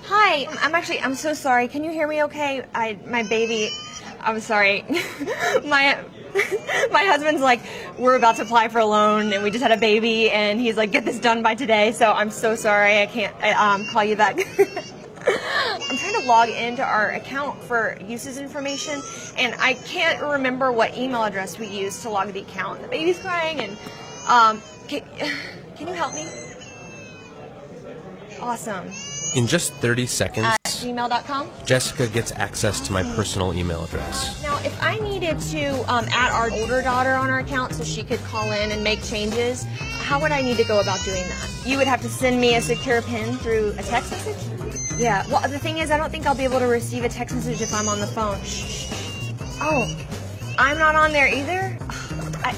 Hi, 0.04 0.48
I'm 0.62 0.76
actually 0.76 1.00
I'm 1.00 1.16
so 1.16 1.34
sorry. 1.34 1.68
Can 1.68 1.84
you 1.84 1.92
hear 1.92 2.08
me 2.08 2.24
okay? 2.24 2.64
I 2.74 2.98
my 3.06 3.24
baby 3.30 3.70
I'm 4.22 4.40
sorry. 4.40 4.84
my 5.64 5.98
my 6.92 7.04
husband's 7.04 7.42
like, 7.42 7.62
we're 7.98 8.16
about 8.16 8.38
to 8.38 8.44
apply 8.44 8.68
for 8.70 8.80
a 8.80 8.86
loan, 8.86 9.34
and 9.34 9.44
we 9.44 9.52
just 9.52 9.64
had 9.64 9.72
a 9.72 9.78
baby, 9.78 10.30
and 10.30 10.60
he's 10.60 10.78
like, 10.78 10.92
get 10.92 11.06
this 11.06 11.20
done 11.20 11.44
by 11.44 11.56
today. 11.56 11.92
So 11.92 12.12
I'm 12.12 12.30
so 12.30 12.56
sorry, 12.56 13.02
I 13.02 13.06
can't 13.06 13.36
um, 13.58 13.86
call 13.86 14.04
you 14.04 14.16
back. 14.16 14.38
I'm 15.28 15.98
trying 15.98 16.22
to 16.22 16.28
log 16.28 16.50
into 16.50 16.84
our 16.84 17.12
account 17.12 17.62
for 17.64 17.98
uses 18.06 18.38
information, 18.38 19.02
and 19.38 19.56
I 19.60 19.74
can't 19.74 20.22
remember 20.22 20.72
what 20.72 20.98
email 20.98 21.24
address 21.24 21.60
we 21.60 21.68
used 21.68 22.02
to 22.04 22.10
log 22.10 22.34
the 22.34 22.42
account. 22.42 22.82
The 22.82 22.88
baby's 22.88 23.20
crying, 23.20 23.60
and 23.60 23.78
um, 24.28 24.62
can, 24.88 25.04
can 25.76 25.88
you 25.88 25.94
help 25.94 26.14
me? 26.14 26.28
Awesome. 28.40 28.90
In 29.34 29.48
just 29.48 29.72
30 29.76 30.08
seconds, 30.08 30.46
At 30.46 30.62
gmail.com. 30.66 31.50
Jessica 31.66 32.08
gets 32.08 32.34
access 32.34 32.82
to 32.82 32.92
my 32.92 33.02
personal 33.16 33.54
email 33.54 33.86
address. 33.86 34.44
Now, 34.44 34.58
if 34.58 34.78
I 34.84 35.00
needed 35.00 35.40
to 35.40 35.68
um, 35.92 36.06
add 36.12 36.32
our 36.34 36.52
older 36.52 36.82
daughter 36.82 37.14
on 37.14 37.30
our 37.30 37.40
account 37.40 37.74
so 37.74 37.86
she 37.86 38.04
could 38.04 38.20
call 38.26 38.52
in 38.52 38.72
and 38.72 38.84
make 38.84 39.02
changes, 39.04 39.64
how 40.02 40.20
would 40.22 40.34
I 40.34 40.42
need 40.42 40.58
to 40.58 40.66
go 40.66 40.82
about 40.82 41.02
doing 41.06 41.24
that? 41.24 41.50
You 41.66 41.78
would 41.78 41.88
have 41.88 42.02
to 42.02 42.10
send 42.10 42.42
me 42.42 42.56
a 42.56 42.62
secure 42.62 43.02
PIN 43.04 43.38
through 43.38 43.74
a 43.78 43.84
text 43.84 44.12
message? 44.12 45.00
Yeah, 45.00 45.26
well, 45.30 45.48
the 45.48 45.60
thing 45.60 45.78
is, 45.78 45.92
I 45.92 45.98
don't 45.98 46.10
think 46.10 46.26
I'll 46.26 46.36
be 46.36 46.44
able 46.44 46.60
to 46.60 46.68
receive 46.68 47.06
a 47.06 47.10
text 47.10 47.34
message 47.34 47.62
if 47.62 47.74
I'm 47.74 47.88
on 47.88 48.02
the 48.02 48.08
phone. 48.08 48.42
Shh. 48.44 48.92
Oh, 49.62 49.96
I'm 50.58 50.78
not 50.78 50.96
on 50.96 51.14
there 51.14 51.28
either? 51.28 51.78
I, 52.44 52.52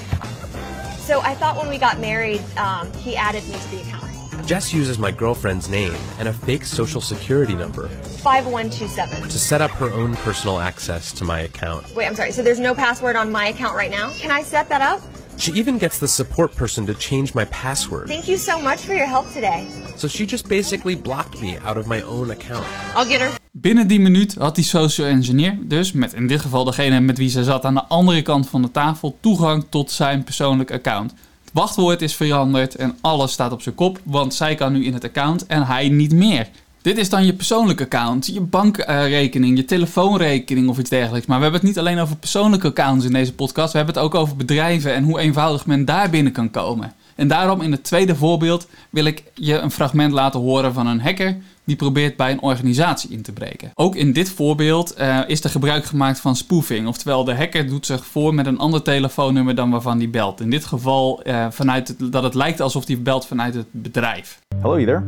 so 0.98 1.22
I 1.22 1.36
thought 1.36 1.56
when 1.56 1.70
we 1.70 1.78
got 1.78 2.00
married, 2.00 2.42
um, 2.58 2.92
he 2.94 3.16
added 3.16 3.48
me 3.48 3.60
to 3.60 3.68
the 3.70 3.82
account. 3.82 4.03
Jess 4.46 4.74
uses 4.74 5.00
my 5.00 5.10
girlfriend's 5.10 5.70
name 5.70 5.96
and 6.20 6.28
a 6.28 6.34
fake 6.34 6.66
social 6.66 7.00
security 7.00 7.56
number 7.56 7.88
5127. 7.88 9.30
to 9.30 9.40
set 9.40 9.62
up 9.62 9.72
her 9.72 9.90
own 9.94 10.16
personal 10.18 10.60
access 10.60 11.14
to 11.14 11.24
my 11.24 11.40
account. 11.42 11.86
Wait, 11.96 12.06
I'm 12.06 12.16
sorry. 12.16 12.34
So 12.34 12.44
there's 12.44 12.60
no 12.60 12.76
password 12.76 13.16
on 13.16 13.32
my 13.32 13.48
account 13.48 13.76
right 13.76 13.90
now? 13.90 14.12
Can 14.20 14.32
I 14.32 14.44
set 14.44 14.68
that 14.68 14.82
up? 14.82 15.02
She 15.38 15.54
even 15.54 15.78
gets 15.78 15.98
the 15.98 16.08
support 16.08 16.54
person 16.56 16.86
to 16.88 16.94
change 16.94 17.34
my 17.34 17.46
password. 17.46 18.08
Thank 18.08 18.28
you 18.28 18.38
so 18.38 18.60
much 18.62 18.82
for 18.82 18.94
your 18.94 19.08
help 19.08 19.32
today. 19.32 19.66
So 19.96 20.10
she 20.10 20.26
just 20.26 20.48
basically 20.50 20.96
blocked 20.96 21.42
me 21.42 21.58
out 21.60 21.78
of 21.78 21.88
my 21.88 22.02
own 22.02 22.30
account. 22.30 22.66
I'll 22.96 23.08
get 23.08 23.22
her. 23.22 23.32
Binnen 23.52 23.88
die 23.88 24.00
minuut 24.00 24.36
had 24.40 24.56
die 24.56 24.64
social 24.64 25.08
engineer, 25.08 25.58
dus 25.62 25.92
met 25.92 26.14
in 26.14 26.28
dit 26.28 26.42
geval 26.42 26.64
degene 26.64 27.00
met 27.00 27.18
wie 27.18 27.30
ze 27.30 27.44
zat 27.44 27.66
aan 27.66 27.74
de 27.74 27.86
andere 27.88 28.22
kant 28.22 28.50
van 28.50 28.62
de 28.62 28.72
tafel, 28.72 29.18
toegang 29.20 29.66
tot 29.70 29.92
zijn 29.92 30.24
persoonlijk 30.24 30.72
account. 30.72 31.14
Wachtwoord 31.54 32.02
is 32.02 32.16
veranderd 32.16 32.76
en 32.76 32.98
alles 33.02 33.32
staat 33.32 33.52
op 33.52 33.62
zijn 33.62 33.76
kop, 33.76 34.00
want 34.04 34.34
zij 34.34 34.56
kan 34.56 34.74
nu 34.74 34.86
in 34.86 34.94
het 34.94 35.04
account 35.04 35.46
en 35.46 35.66
hij 35.66 35.90
niet 35.90 36.14
meer. 36.14 36.50
Dit 36.82 36.98
is 36.98 37.10
dan 37.10 37.26
je 37.26 37.34
persoonlijke 37.34 37.84
account, 37.84 38.26
je 38.26 38.42
bankrekening, 38.42 39.58
je 39.58 39.66
telefoonrekening 39.66 40.70
of 40.70 40.78
iets 40.78 40.90
dergelijks. 40.90 41.28
Maar 41.28 41.38
we 41.38 41.44
hebben 41.44 41.62
het 41.62 41.70
niet 41.70 41.80
alleen 41.80 42.00
over 42.00 42.16
persoonlijke 42.16 42.68
accounts 42.68 43.06
in 43.06 43.14
deze 43.14 43.34
podcast. 43.34 43.72
We 43.72 43.78
hebben 43.78 43.96
het 43.96 44.04
ook 44.04 44.16
over 44.16 44.36
bedrijven 44.36 44.94
en 44.94 45.04
hoe 45.04 45.20
eenvoudig 45.20 45.66
men 45.66 45.86
daar 45.86 46.10
binnen 46.10 46.34
kan 46.34 46.52
komen. 46.52 46.94
En 47.16 47.28
daarom 47.28 47.62
in 47.62 47.72
het 47.72 47.84
tweede 47.84 48.16
voorbeeld 48.16 48.68
wil 48.90 49.06
ik 49.06 49.24
je 49.34 49.58
een 49.58 49.72
fragment 49.72 50.14
laten 50.14 50.40
horen 50.40 50.74
van 50.74 50.88
een 50.88 51.02
hacker 51.02 51.38
die 51.64 51.76
probeert 51.76 52.18
bij 52.18 52.32
een 52.32 52.42
organisatie 52.42 53.12
in 53.12 53.22
te 53.22 53.34
breken. 53.34 53.72
Ook 53.76 53.96
in 53.96 54.14
dit 54.14 54.32
voorbeeld 54.32 55.00
uh, 55.00 55.20
is 55.28 55.44
er 55.44 55.50
gebruik 55.50 55.86
gemaakt 55.86 56.22
van 56.22 56.36
spoofing. 56.36 56.88
Oftewel, 56.88 57.24
de 57.24 57.36
hacker 57.36 57.68
doet 57.68 57.86
zich 57.86 58.06
voor 58.06 58.34
met 58.34 58.46
een 58.46 58.58
ander 58.58 58.82
telefoonnummer 58.82 59.56
dan 59.56 59.72
waarvan 59.72 59.98
die 59.98 60.10
belt. 60.10 60.40
In 60.40 60.50
dit 60.50 60.66
geval 60.66 61.28
uh, 61.28 61.48
vanuit 61.50 61.88
het, 61.88 62.12
dat 62.12 62.24
het 62.24 62.34
lijkt 62.34 62.60
alsof 62.60 62.88
hij 62.88 63.02
belt 63.02 63.28
vanuit 63.28 63.54
het 63.54 63.68
bedrijf. 63.72 64.40
Hello, 64.62 64.80
you 64.80 64.86
there? 64.86 65.04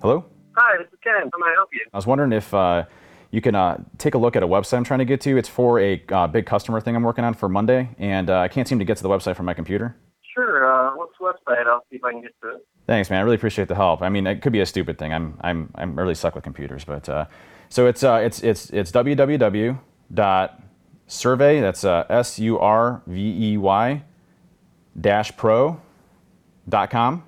Hello? 0.00 0.24
Hi, 0.54 0.76
this 0.76 0.86
is 0.92 0.98
Ken. 1.00 1.26
How 1.30 1.40
may 1.40 1.50
I 1.50 1.54
help 1.54 1.72
you? 1.72 1.84
I 1.84 1.88
was 1.92 2.04
wondering 2.04 2.32
if 2.32 2.52
uh, 2.52 2.84
you 3.28 3.42
can 3.42 3.54
uh, 3.54 3.74
take 3.96 4.16
a 4.16 4.20
look 4.20 4.36
at 4.36 4.42
a 4.42 4.46
website 4.46 4.78
I'm 4.78 4.84
trying 4.84 5.06
to 5.06 5.12
get 5.12 5.20
to. 5.20 5.36
It's 5.36 5.48
for 5.48 5.80
a 5.80 6.02
uh, 6.12 6.26
big 6.26 6.46
customer 6.46 6.80
thing 6.80 6.96
I'm 6.96 7.04
working 7.04 7.24
on 7.24 7.34
for 7.34 7.48
Monday, 7.48 7.88
and 7.98 8.30
uh, 8.30 8.44
I 8.44 8.48
can't 8.48 8.68
seem 8.68 8.78
to 8.78 8.84
get 8.84 8.96
to 8.96 9.02
the 9.02 9.08
website 9.08 9.36
from 9.36 9.46
my 9.46 9.54
computer. 9.54 9.94
Sure. 10.34 10.64
Uh, 10.64 10.96
what's 10.96 11.12
the 11.18 11.24
website? 11.24 11.66
I'll 11.66 11.84
see 11.90 11.96
if 11.96 12.04
I 12.04 12.12
can 12.12 12.22
get 12.22 12.34
to 12.42 12.48
it. 12.48 12.66
Thanks, 12.86 13.10
man. 13.10 13.18
I 13.18 13.22
really 13.22 13.36
appreciate 13.36 13.68
the 13.68 13.74
help. 13.74 14.02
I 14.02 14.08
mean, 14.08 14.26
it 14.26 14.42
could 14.42 14.52
be 14.52 14.60
a 14.60 14.66
stupid 14.66 14.98
thing. 14.98 15.12
I'm 15.12 15.36
I'm 15.40 15.70
I'm 15.74 15.98
really 15.98 16.14
suck 16.14 16.34
with 16.34 16.44
computers, 16.44 16.84
but 16.84 17.08
uh, 17.08 17.26
so 17.68 17.86
it's 17.86 18.04
uh, 18.04 18.20
it's 18.22 18.42
it's 18.42 18.70
it's 18.70 18.92
www 18.92 19.78
dot 20.14 20.62
survey. 21.08 21.60
That's 21.60 21.84
uh, 21.84 22.04
S 22.08 22.38
U 22.38 22.58
R 22.58 23.02
V 23.06 23.52
E 23.52 23.56
Y 23.56 24.02
dash 25.00 25.36
pro 25.36 25.80
dot 26.68 26.90
com. 26.90 27.24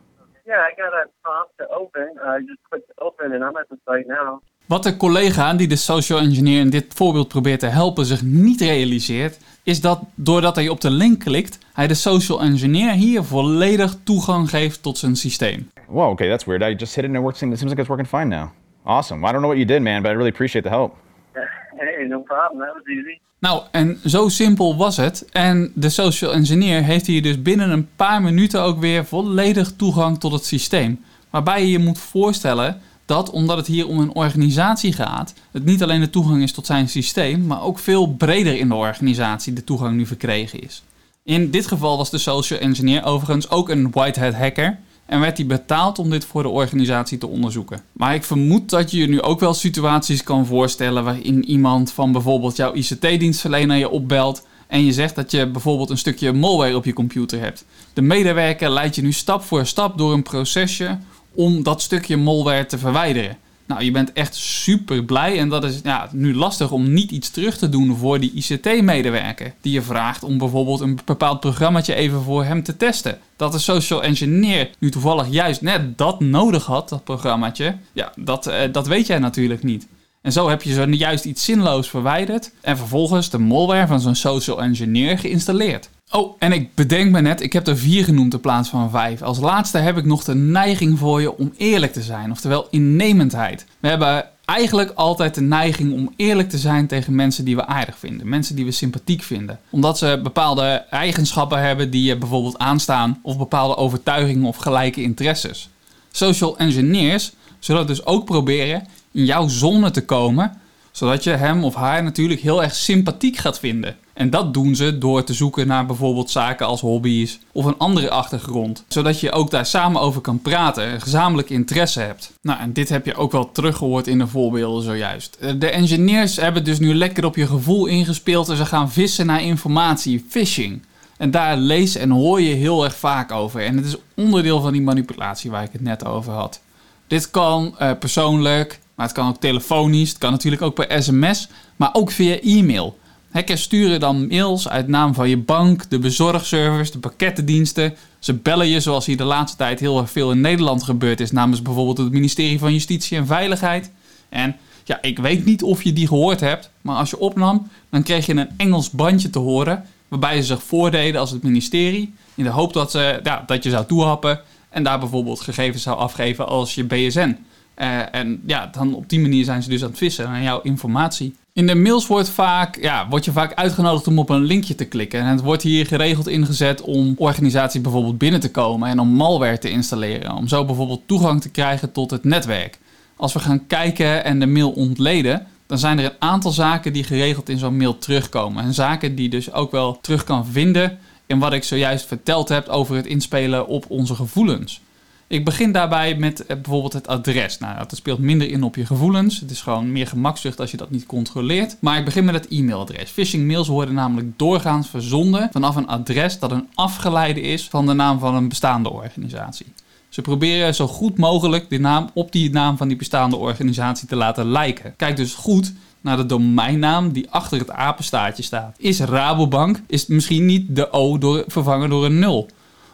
Yeah, 0.47 0.61
I 0.61 0.71
got 0.77 0.95
a 0.95 1.07
prompt 1.23 1.59
to 1.59 1.69
open. 1.69 2.15
I 2.25 2.39
just 2.41 2.63
clicked 2.71 2.91
open 3.01 3.35
and 3.35 3.45
I'm 3.45 3.57
at 3.57 3.69
the 3.69 3.79
site 3.87 4.07
now. 4.07 4.41
Wat 4.69 4.83
de 4.83 4.97
collega 4.97 5.55
die 5.55 5.69
de 5.69 5.77
social 5.77 6.19
engineer 6.19 6.61
in 6.61 6.71
dit 6.71 6.85
voorbeeld 6.95 7.29
probeert 7.29 7.61
te 7.61 7.67
helpen 7.67 8.05
zich 8.05 8.23
niet 8.23 8.61
realiseert, 8.61 9.39
is 9.63 9.81
dat 9.81 10.01
doordat 10.15 10.55
hij 10.55 10.69
op 10.69 10.81
de 10.81 10.91
link 10.91 11.21
klikt, 11.21 11.59
hij 11.73 11.87
de 11.87 11.95
social 11.95 12.41
engineer 12.41 12.91
hier 12.91 13.25
volledig 13.25 13.97
toegang 14.05 14.51
geeft 14.51 14.83
tot 14.83 14.99
zijn 14.99 15.17
systeem. 15.17 15.71
Whoa, 15.87 16.11
okay, 16.11 16.29
that's 16.29 16.45
weird. 16.45 16.63
I 16.63 16.75
just 16.77 16.95
hit 16.95 17.05
it 17.05 17.11
and 17.11 17.19
it 17.19 17.23
works. 17.23 17.43
It 17.43 17.59
seems 17.59 17.63
like 17.63 17.81
it's 17.81 17.89
working 17.89 18.09
fine 18.09 18.25
now. 18.25 18.49
Awesome. 18.85 19.21
Well, 19.21 19.31
I 19.31 19.33
don't 19.33 19.43
know 19.43 19.57
what 19.57 19.67
you 19.67 19.79
did, 19.79 19.83
man, 19.83 20.03
but 20.03 20.11
I 20.11 20.15
really 20.15 20.31
appreciate 20.31 20.69
the 20.69 20.75
help. 20.75 20.95
Hey, 21.79 22.07
no 22.09 22.21
problem. 22.21 22.61
That 22.61 22.75
was 22.75 22.85
easy. 22.85 23.19
Nou, 23.39 23.63
en 23.71 23.99
zo 24.05 24.29
simpel 24.29 24.77
was 24.77 24.97
het. 24.97 25.29
En 25.33 25.73
de 25.75 25.89
social 25.89 26.33
engineer 26.33 26.83
heeft 26.83 27.07
hier 27.07 27.23
dus 27.23 27.43
binnen 27.43 27.71
een 27.71 27.89
paar 27.97 28.23
minuten 28.23 28.63
ook 28.63 28.81
weer 28.81 29.05
volledig 29.05 29.73
toegang 29.77 30.21
tot 30.21 30.33
het 30.33 30.45
systeem. 30.45 31.05
Waarbij 31.31 31.61
je 31.61 31.71
je 31.71 31.79
moet 31.79 31.99
voorstellen 31.99 32.81
dat, 33.09 33.31
omdat 33.31 33.57
het 33.57 33.67
hier 33.67 33.87
om 33.87 33.99
een 33.99 34.15
organisatie 34.15 34.93
gaat, 34.93 35.35
het 35.51 35.65
niet 35.65 35.83
alleen 35.83 36.01
de 36.01 36.11
toegang 36.11 36.43
is 36.43 36.53
tot 36.53 36.67
zijn 36.67 36.89
systeem, 36.89 37.47
maar 37.47 37.63
ook 37.63 37.79
veel 37.79 38.07
breder 38.07 38.59
in 38.59 38.69
de 38.69 38.75
organisatie 38.75 39.53
de 39.53 39.65
toegang 39.65 39.97
nu 39.97 40.07
verkregen 40.07 40.63
is. 40.63 40.83
In 41.23 41.51
dit 41.51 41.67
geval 41.67 41.97
was 41.97 42.11
de 42.11 42.19
social 42.19 42.59
engineer 42.59 43.05
overigens 43.05 43.51
ook 43.51 43.69
een 43.69 43.91
white 43.91 44.21
hat 44.21 44.35
hacker 44.35 44.79
en 45.07 45.21
werd 45.21 45.37
hij 45.37 45.47
betaald 45.47 45.99
om 45.99 46.11
dit 46.11 46.25
voor 46.25 46.43
de 46.43 46.49
organisatie 46.49 47.19
te 47.19 47.27
onderzoeken. 47.27 47.83
Maar 47.93 48.15
ik 48.15 48.25
vermoed 48.25 48.71
dat 48.71 48.91
je 48.91 48.99
je 48.99 49.09
nu 49.09 49.23
ook 49.23 49.41
wel 49.41 49.55
situaties 49.55 50.23
kan 50.23 50.47
voorstellen 50.47 51.05
waarin 51.05 51.45
iemand 51.45 51.93
van 51.93 52.13
bijvoorbeeld 52.13 52.57
jouw 52.57 52.75
ICT-dienstverlener 52.75 53.77
je 53.77 53.91
opbelt 53.91 54.47
en 54.67 54.85
je 54.85 54.93
zegt 54.93 55.15
dat 55.15 55.31
je 55.31 55.47
bijvoorbeeld 55.47 55.91
een 55.91 55.99
stukje 55.99 56.33
malware 56.33 56.77
op 56.77 56.85
je 56.85 56.93
computer 56.93 57.41
hebt. 57.41 57.65
De 57.93 58.03
medewerker 58.03 58.71
leidt 58.71 58.95
je 58.95 59.03
nu 59.03 59.13
stap 59.13 59.43
voor 59.43 59.67
stap 59.67 59.99
door 59.99 60.13
een 60.13 60.23
procesje 60.23 60.99
om 61.39 61.63
dat 61.63 61.83
stukje 61.83 62.17
malware 62.17 62.67
te 62.67 62.79
verwijderen. 62.79 63.37
Nou, 63.67 63.85
je 63.85 63.91
bent 63.91 64.13
echt 64.13 64.35
super 64.35 65.05
blij 65.05 65.39
en 65.39 65.49
dat 65.49 65.65
is 65.65 65.81
ja, 65.83 66.09
nu 66.13 66.35
lastig 66.35 66.71
om 66.71 66.93
niet 66.93 67.11
iets 67.11 67.31
terug 67.31 67.59
te 67.59 67.69
doen 67.69 67.97
voor 67.97 68.21
die 68.21 68.33
ICT-medewerker. 68.33 69.55
Die 69.61 69.73
je 69.73 69.83
vraagt 69.83 70.23
om 70.23 70.39
bijvoorbeeld 70.39 70.81
een 70.81 70.99
bepaald 71.05 71.41
programmaatje 71.41 71.95
even 71.95 72.23
voor 72.23 72.45
hem 72.45 72.63
te 72.63 72.77
testen. 72.77 73.19
Dat 73.37 73.53
de 73.53 73.59
social 73.59 74.03
engineer 74.03 74.71
nu 74.79 74.91
toevallig 74.91 75.29
juist 75.31 75.63
net 75.63 75.99
dat 75.99 76.21
nodig 76.21 76.65
had, 76.65 76.89
dat 76.89 77.05
programmaatje. 77.05 77.77
Ja, 77.93 78.13
dat, 78.17 78.47
eh, 78.47 78.73
dat 78.73 78.87
weet 78.87 79.07
jij 79.07 79.19
natuurlijk 79.19 79.63
niet. 79.63 79.87
En 80.23 80.33
zo 80.33 80.49
heb 80.49 80.63
je 80.63 80.73
zo 80.73 80.85
juist 80.85 81.25
iets 81.25 81.45
zinloos 81.45 81.89
verwijderd 81.89 82.53
en 82.61 82.77
vervolgens 82.77 83.31
de 83.31 83.39
malware 83.39 83.87
van 83.87 84.01
zo'n 84.01 84.15
social 84.15 84.63
engineer 84.63 85.19
geïnstalleerd. 85.19 85.91
Oh, 86.11 86.37
en 86.39 86.53
ik 86.53 86.75
bedenk 86.75 87.11
me 87.11 87.21
net, 87.21 87.41
ik 87.41 87.53
heb 87.53 87.67
er 87.67 87.79
vier 87.79 88.05
genoemd 88.05 88.33
in 88.33 88.41
plaats 88.41 88.69
van 88.69 88.91
vijf. 88.91 89.23
Als 89.23 89.39
laatste 89.39 89.79
heb 89.79 89.97
ik 89.97 90.05
nog 90.05 90.25
de 90.25 90.35
neiging 90.35 90.99
voor 90.99 91.21
je 91.21 91.37
om 91.37 91.53
eerlijk 91.57 91.93
te 91.93 92.03
zijn, 92.03 92.31
oftewel 92.31 92.67
innemendheid. 92.71 93.67
We 93.81 93.89
hebben 93.89 94.25
eigenlijk 94.45 94.91
altijd 94.95 95.35
de 95.35 95.41
neiging 95.41 95.93
om 95.93 96.13
eerlijk 96.17 96.51
te 96.51 96.59
zijn 96.59 96.87
tegen 96.87 97.15
mensen 97.15 97.45
die 97.45 97.57
we 97.57 97.67
aardig 97.67 97.99
vinden, 97.99 98.29
mensen 98.29 98.57
die 98.57 98.65
we 98.65 98.71
sympathiek 98.71 99.23
vinden. 99.23 99.59
Omdat 99.71 99.99
ze 99.99 100.21
bepaalde 100.23 100.85
eigenschappen 100.91 101.61
hebben 101.61 101.91
die 101.91 102.03
je 102.03 102.17
bijvoorbeeld 102.17 102.59
aanstaan, 102.59 103.19
of 103.23 103.39
bepaalde 103.39 103.77
overtuigingen 103.77 104.49
of 104.49 104.57
gelijke 104.57 105.03
interesses. 105.03 105.69
Social 106.11 106.59
engineers 106.59 107.33
zullen 107.59 107.87
dus 107.87 108.07
ook 108.07 108.25
proberen 108.25 108.87
in 109.13 109.25
jouw 109.25 109.49
zone 109.49 109.91
te 109.91 110.05
komen, 110.05 110.61
zodat 110.99 111.25
je 111.25 111.31
hem 111.31 111.65
of 111.65 111.75
haar 111.75 112.03
natuurlijk 112.03 112.41
heel 112.41 112.63
erg 112.63 112.75
sympathiek 112.75 113.37
gaat 113.37 113.59
vinden. 113.59 113.97
En 114.13 114.31
dat 114.31 114.55
doen 114.55 114.77
ze 114.77 114.99
door 114.99 115.25
te 115.25 115.35
zoeken 115.35 115.67
naar 115.67 115.87
bijvoorbeeld 115.87 116.31
zaken 116.31 116.67
als 116.67 116.81
hobby's 116.81 117.39
of 117.53 117.65
een 117.65 117.79
andere 117.79 118.11
achtergrond. 118.11 118.85
Zodat 118.89 119.21
je 119.21 119.33
ook 119.33 119.51
daar 119.51 119.67
samen 119.67 120.01
over 120.01 120.21
kan 120.21 120.43
praten 120.43 120.85
en 120.85 121.01
gezamenlijk 121.01 121.51
interesse 121.51 122.01
hebt. 122.01 122.33
Nou, 122.43 122.61
en 122.61 122.73
dit 122.73 122.89
heb 122.89 123.07
je 123.07 123.15
ook 123.15 123.33
wel 123.33 123.53
teruggehoord 123.53 124.07
in 124.07 124.19
de 124.19 124.27
voorbeelden 124.27 124.83
zojuist. 124.83 125.39
De 125.59 125.71
engineers 125.71 126.37
hebben 126.37 126.65
dus 126.65 126.79
nu 126.79 126.95
lekker 126.95 127.25
op 127.25 127.37
je 127.37 127.47
gevoel 127.47 127.87
ingespeeld 127.87 128.49
en 128.49 128.57
ze 128.57 128.67
gaan 128.67 128.91
vissen 128.91 129.27
naar 129.27 129.43
informatie, 129.43 130.25
phishing. 130.29 130.83
En 131.17 131.31
daar 131.31 131.57
lees 131.57 131.97
en 131.97 132.11
hoor 132.11 132.41
je 132.41 132.55
heel 132.55 132.85
erg 132.85 132.97
vaak 132.97 133.33
over. 133.33 133.61
En 133.65 133.77
het 133.77 133.87
is 133.87 133.97
onderdeel 134.15 134.61
van 134.61 134.73
die 134.73 134.83
manipulatie 134.83 135.51
waar 135.51 135.63
ik 135.63 135.73
het 135.73 135.83
net 135.83 136.05
over 136.05 136.33
had. 136.33 136.61
Dit 137.07 137.31
kan 137.31 137.77
uh, 137.81 137.91
persoonlijk, 137.99 138.79
maar 138.99 139.07
het 139.07 139.17
kan 139.17 139.29
ook 139.29 139.41
telefonisch, 139.41 140.09
het 140.09 140.19
kan 140.19 140.31
natuurlijk 140.31 140.63
ook 140.63 140.75
per 140.75 141.03
sms, 141.03 141.49
maar 141.77 141.91
ook 141.93 142.11
via 142.11 142.41
e-mail. 142.41 142.99
Hackers 143.31 143.63
sturen 143.63 144.01
dan 144.01 144.27
mails 144.27 144.69
uit 144.69 144.89
naam 144.89 145.15
van 145.15 145.29
je 145.29 145.37
bank, 145.37 145.91
de 145.91 145.99
bezorgservice, 145.99 146.93
de 146.93 146.99
pakkettendiensten. 146.99 147.95
Ze 148.19 148.35
bellen 148.35 148.67
je, 148.69 148.81
zoals 148.81 149.07
hier 149.07 149.17
de 149.17 149.25
laatste 149.25 149.57
tijd 149.57 149.81
heel 149.81 149.99
erg 149.99 150.11
veel 150.11 150.31
in 150.31 150.41
Nederland 150.41 150.83
gebeurd 150.83 151.21
is, 151.21 151.31
namens 151.31 151.63
bijvoorbeeld 151.63 151.99
het 151.99 152.13
ministerie 152.13 152.59
van 152.59 152.73
Justitie 152.73 153.17
en 153.17 153.27
Veiligheid. 153.27 153.91
En 154.29 154.57
ja, 154.85 154.99
ik 155.03 155.19
weet 155.19 155.45
niet 155.45 155.63
of 155.63 155.83
je 155.83 155.93
die 155.93 156.07
gehoord 156.07 156.41
hebt, 156.41 156.71
maar 156.81 156.97
als 156.97 157.11
je 157.11 157.19
opnam, 157.19 157.69
dan 157.91 158.03
kreeg 158.03 158.27
je 158.27 158.37
een 158.37 158.51
Engels 158.57 158.91
bandje 158.91 159.31
te 159.31 159.39
horen, 159.39 159.85
waarbij 160.09 160.37
ze 160.37 160.43
zich 160.43 160.63
voordeden 160.63 161.21
als 161.21 161.31
het 161.31 161.43
ministerie, 161.43 162.15
in 162.35 162.45
de 162.45 162.51
hoop 162.51 162.73
dat, 162.73 162.91
ze, 162.91 163.21
ja, 163.23 163.43
dat 163.47 163.63
je 163.63 163.71
zou 163.71 163.87
toehappen 163.87 164.41
en 164.69 164.83
daar 164.83 164.99
bijvoorbeeld 164.99 165.41
gegevens 165.41 165.83
zou 165.83 165.99
afgeven 165.99 166.49
als 166.49 166.75
je 166.75 166.85
BSN. 166.85 167.37
Uh, 167.81 168.15
en 168.15 168.43
ja, 168.47 168.67
dan 168.73 168.95
op 168.95 169.09
die 169.09 169.21
manier 169.21 169.45
zijn 169.45 169.63
ze 169.63 169.69
dus 169.69 169.83
aan 169.83 169.89
het 169.89 169.99
vissen 169.99 170.31
naar 170.31 170.43
jouw 170.43 170.61
informatie. 170.61 171.35
In 171.53 171.67
de 171.67 171.75
mails 171.75 172.07
wordt, 172.07 172.29
vaak, 172.29 172.79
ja, 172.81 173.09
word 173.09 173.25
je 173.25 173.33
vaak 173.33 173.55
uitgenodigd 173.55 174.07
om 174.07 174.19
op 174.19 174.29
een 174.29 174.45
linkje 174.45 174.75
te 174.75 174.85
klikken. 174.85 175.21
En 175.21 175.27
het 175.27 175.41
wordt 175.41 175.63
hier 175.63 175.87
geregeld 175.87 176.27
ingezet 176.27 176.81
om 176.81 177.15
organisaties 177.17 177.81
bijvoorbeeld 177.81 178.19
binnen 178.19 178.41
te 178.41 178.51
komen 178.51 178.89
en 178.89 178.99
om 178.99 179.09
malware 179.09 179.59
te 179.59 179.71
installeren. 179.71 180.37
Om 180.37 180.49
zo 180.49 180.65
bijvoorbeeld 180.65 181.03
toegang 181.07 181.41
te 181.41 181.51
krijgen 181.51 181.93
tot 181.93 182.11
het 182.11 182.25
netwerk. 182.25 182.79
Als 183.17 183.33
we 183.33 183.39
gaan 183.39 183.67
kijken 183.67 184.25
en 184.25 184.39
de 184.39 184.47
mail 184.47 184.71
ontleden, 184.71 185.47
dan 185.67 185.79
zijn 185.79 185.99
er 185.99 186.05
een 186.05 186.17
aantal 186.19 186.51
zaken 186.51 186.93
die 186.93 187.05
geregeld 187.05 187.49
in 187.49 187.59
zo'n 187.59 187.77
mail 187.77 187.99
terugkomen. 187.99 188.65
En 188.65 188.75
zaken 188.75 189.15
die 189.15 189.29
dus 189.29 189.53
ook 189.53 189.71
wel 189.71 189.99
terug 190.01 190.25
kan 190.25 190.47
vinden 190.47 190.99
in 191.27 191.39
wat 191.39 191.53
ik 191.53 191.65
zojuist 191.65 192.07
verteld 192.07 192.49
heb 192.49 192.69
over 192.69 192.97
het 192.97 193.07
inspelen 193.07 193.67
op 193.67 193.85
onze 193.89 194.15
gevoelens. 194.15 194.81
Ik 195.29 195.45
begin 195.45 195.73
daarbij 195.73 196.17
met 196.17 196.47
eh, 196.47 196.57
bijvoorbeeld 196.57 196.93
het 196.93 197.07
adres. 197.07 197.59
Nou, 197.59 197.79
dat 197.79 197.97
speelt 197.97 198.19
minder 198.19 198.51
in 198.51 198.63
op 198.63 198.77
je 198.77 198.87
gevoelens. 198.87 199.41
Het 199.41 199.51
is 199.51 199.61
gewoon 199.61 199.93
meer 199.93 200.07
gemakzucht 200.07 200.61
als 200.61 200.71
je 200.71 200.77
dat 200.77 200.91
niet 200.91 201.07
controleert. 201.07 201.77
Maar 201.81 201.99
ik 201.99 202.05
begin 202.05 202.25
met 202.25 202.35
het 202.35 202.49
e-mailadres. 202.49 203.11
Phishing 203.11 203.47
mails 203.47 203.69
worden 203.69 203.95
namelijk 203.95 204.39
doorgaans 204.39 204.89
verzonden 204.89 205.49
vanaf 205.53 205.77
een 205.77 205.87
adres 205.87 206.39
dat 206.39 206.51
een 206.53 206.69
afgeleide 206.75 207.41
is 207.41 207.69
van 207.69 207.87
de 207.87 207.93
naam 207.93 208.19
van 208.19 208.35
een 208.35 208.49
bestaande 208.49 208.91
organisatie. 208.91 209.67
Ze 210.09 210.23
proberen 210.23 210.75
zo 210.75 210.87
goed 210.87 211.19
mogelijk 211.19 211.71
de 211.71 211.79
naam 211.79 212.11
op 212.15 212.33
die 212.33 212.51
naam 212.51 212.77
van 212.77 212.89
die 212.89 212.97
bestaande 212.97 213.37
organisatie 213.37 214.09
te 214.09 214.17
laten 214.17 214.51
lijken. 214.51 214.95
Kijk 214.97 215.17
dus 215.17 215.35
goed 215.35 215.73
naar 216.01 216.17
de 216.17 216.27
domeinnaam 216.27 217.13
die 217.13 217.31
achter 217.31 217.59
het 217.59 217.71
apenstaartje 217.71 218.43
staat. 218.43 218.77
Is 218.79 219.01
Rabobank, 219.01 219.81
is 219.87 220.07
misschien 220.07 220.47
niet 220.47 220.77
de 220.77 220.93
O 220.93 221.19
door, 221.19 221.45
vervangen 221.47 221.91
door 221.91 222.05
een 222.05 222.19
0. 222.19 222.49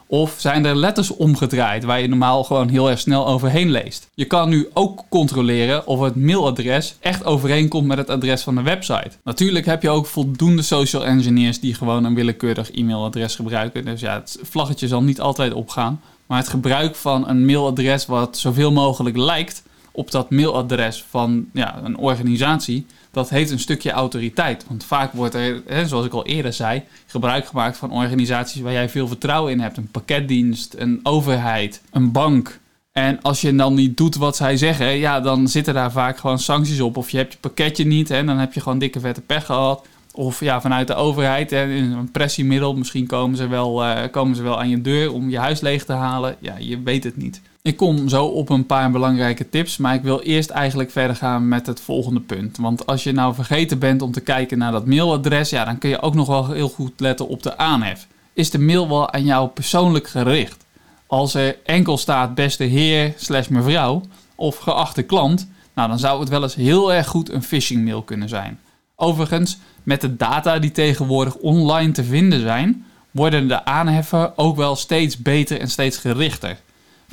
Of 0.06 0.34
zijn 0.38 0.64
er 0.64 0.76
letters 0.76 1.10
omgedraaid 1.10 1.84
waar 1.84 2.00
je 2.00 2.08
normaal 2.08 2.44
gewoon 2.44 2.68
heel 2.68 2.90
erg 2.90 2.98
snel 2.98 3.26
overheen 3.26 3.70
leest? 3.70 4.08
Je 4.14 4.24
kan 4.24 4.48
nu 4.48 4.68
ook 4.72 5.04
controleren 5.08 5.86
of 5.86 6.00
het 6.00 6.16
mailadres 6.16 6.96
echt 7.00 7.24
overeenkomt 7.24 7.86
met 7.86 7.98
het 7.98 8.10
adres 8.10 8.42
van 8.42 8.54
de 8.54 8.62
website. 8.62 9.10
Natuurlijk 9.24 9.66
heb 9.66 9.82
je 9.82 9.90
ook 9.90 10.06
voldoende 10.06 10.62
social 10.62 11.04
engineers 11.04 11.60
die 11.60 11.74
gewoon 11.74 12.04
een 12.04 12.14
willekeurig 12.14 12.70
e-mailadres 12.70 13.34
gebruiken. 13.34 13.84
Dus 13.84 14.00
ja, 14.00 14.14
het 14.14 14.38
vlaggetje 14.42 14.88
zal 14.88 15.02
niet 15.02 15.20
altijd 15.20 15.52
opgaan. 15.52 16.00
Maar 16.26 16.38
het 16.38 16.48
gebruik 16.48 16.94
van 16.94 17.28
een 17.28 17.44
mailadres 17.44 18.06
wat 18.06 18.38
zoveel 18.38 18.72
mogelijk 18.72 19.16
lijkt 19.16 19.62
op 19.96 20.10
dat 20.10 20.30
mailadres 20.30 21.04
van 21.08 21.46
ja, 21.52 21.80
een 21.84 21.96
organisatie, 21.96 22.86
dat 23.10 23.30
heeft 23.30 23.50
een 23.50 23.58
stukje 23.58 23.90
autoriteit. 23.90 24.64
Want 24.68 24.84
vaak 24.84 25.12
wordt 25.12 25.34
er, 25.34 25.62
hè, 25.66 25.86
zoals 25.86 26.06
ik 26.06 26.12
al 26.12 26.26
eerder 26.26 26.52
zei, 26.52 26.82
gebruik 27.06 27.46
gemaakt 27.46 27.76
van 27.76 27.92
organisaties 27.92 28.60
waar 28.60 28.72
jij 28.72 28.88
veel 28.88 29.08
vertrouwen 29.08 29.52
in 29.52 29.60
hebt. 29.60 29.76
Een 29.76 29.90
pakketdienst, 29.90 30.74
een 30.78 31.00
overheid, 31.02 31.82
een 31.90 32.12
bank. 32.12 32.60
En 32.92 33.22
als 33.22 33.40
je 33.40 33.54
dan 33.54 33.74
niet 33.74 33.96
doet 33.96 34.16
wat 34.16 34.36
zij 34.36 34.56
zeggen, 34.56 34.96
ja, 34.96 35.20
dan 35.20 35.48
zitten 35.48 35.74
daar 35.74 35.92
vaak 35.92 36.18
gewoon 36.18 36.38
sancties 36.38 36.80
op. 36.80 36.96
Of 36.96 37.10
je 37.10 37.16
hebt 37.16 37.32
je 37.32 37.38
pakketje 37.38 37.86
niet, 37.86 38.10
en 38.10 38.26
dan 38.26 38.38
heb 38.38 38.52
je 38.52 38.60
gewoon 38.60 38.78
dikke 38.78 39.00
vette 39.00 39.20
pech 39.20 39.46
gehad. 39.46 39.86
Of 40.12 40.40
ja, 40.40 40.60
vanuit 40.60 40.86
de 40.86 40.94
overheid, 40.94 41.50
hè, 41.50 41.62
een 41.62 42.10
pressiemiddel. 42.10 42.74
Misschien 42.74 43.06
komen 43.06 43.36
ze, 43.36 43.48
wel, 43.48 43.84
uh, 43.84 44.00
komen 44.10 44.36
ze 44.36 44.42
wel 44.42 44.58
aan 44.58 44.68
je 44.68 44.80
deur 44.80 45.12
om 45.12 45.30
je 45.30 45.38
huis 45.38 45.60
leeg 45.60 45.84
te 45.84 45.92
halen. 45.92 46.36
Ja, 46.40 46.54
je 46.58 46.82
weet 46.82 47.04
het 47.04 47.16
niet. 47.16 47.40
Ik 47.68 47.76
kom 47.76 48.08
zo 48.08 48.24
op 48.24 48.48
een 48.48 48.66
paar 48.66 48.90
belangrijke 48.90 49.48
tips, 49.48 49.76
maar 49.76 49.94
ik 49.94 50.02
wil 50.02 50.20
eerst 50.20 50.50
eigenlijk 50.50 50.90
verder 50.90 51.16
gaan 51.16 51.48
met 51.48 51.66
het 51.66 51.80
volgende 51.80 52.20
punt. 52.20 52.56
Want 52.56 52.86
als 52.86 53.04
je 53.04 53.12
nou 53.12 53.34
vergeten 53.34 53.78
bent 53.78 54.02
om 54.02 54.12
te 54.12 54.20
kijken 54.20 54.58
naar 54.58 54.72
dat 54.72 54.86
mailadres, 54.86 55.50
ja, 55.50 55.64
dan 55.64 55.78
kun 55.78 55.90
je 55.90 56.02
ook 56.02 56.14
nog 56.14 56.26
wel 56.26 56.50
heel 56.50 56.68
goed 56.68 57.00
letten 57.00 57.28
op 57.28 57.42
de 57.42 57.58
aanhef. 57.58 58.06
Is 58.32 58.50
de 58.50 58.58
mail 58.58 58.88
wel 58.88 59.12
aan 59.12 59.24
jou 59.24 59.48
persoonlijk 59.48 60.08
gericht? 60.08 60.64
Als 61.06 61.34
er 61.34 61.56
enkel 61.64 61.98
staat 61.98 62.34
beste 62.34 62.64
heer 62.64 63.14
slash 63.16 63.48
mevrouw 63.48 64.02
of 64.34 64.56
geachte 64.56 65.02
klant, 65.02 65.48
nou 65.74 65.88
dan 65.88 65.98
zou 65.98 66.20
het 66.20 66.28
wel 66.28 66.42
eens 66.42 66.54
heel 66.54 66.92
erg 66.92 67.06
goed 67.06 67.30
een 67.30 67.42
phishing 67.42 67.84
mail 67.84 68.02
kunnen 68.02 68.28
zijn. 68.28 68.60
Overigens, 68.96 69.58
met 69.82 70.00
de 70.00 70.16
data 70.16 70.58
die 70.58 70.72
tegenwoordig 70.72 71.34
online 71.34 71.92
te 71.92 72.04
vinden 72.04 72.40
zijn, 72.40 72.86
worden 73.10 73.48
de 73.48 73.64
aanheffen 73.64 74.38
ook 74.38 74.56
wel 74.56 74.76
steeds 74.76 75.18
beter 75.18 75.60
en 75.60 75.70
steeds 75.70 75.96
gerichter. 75.96 76.56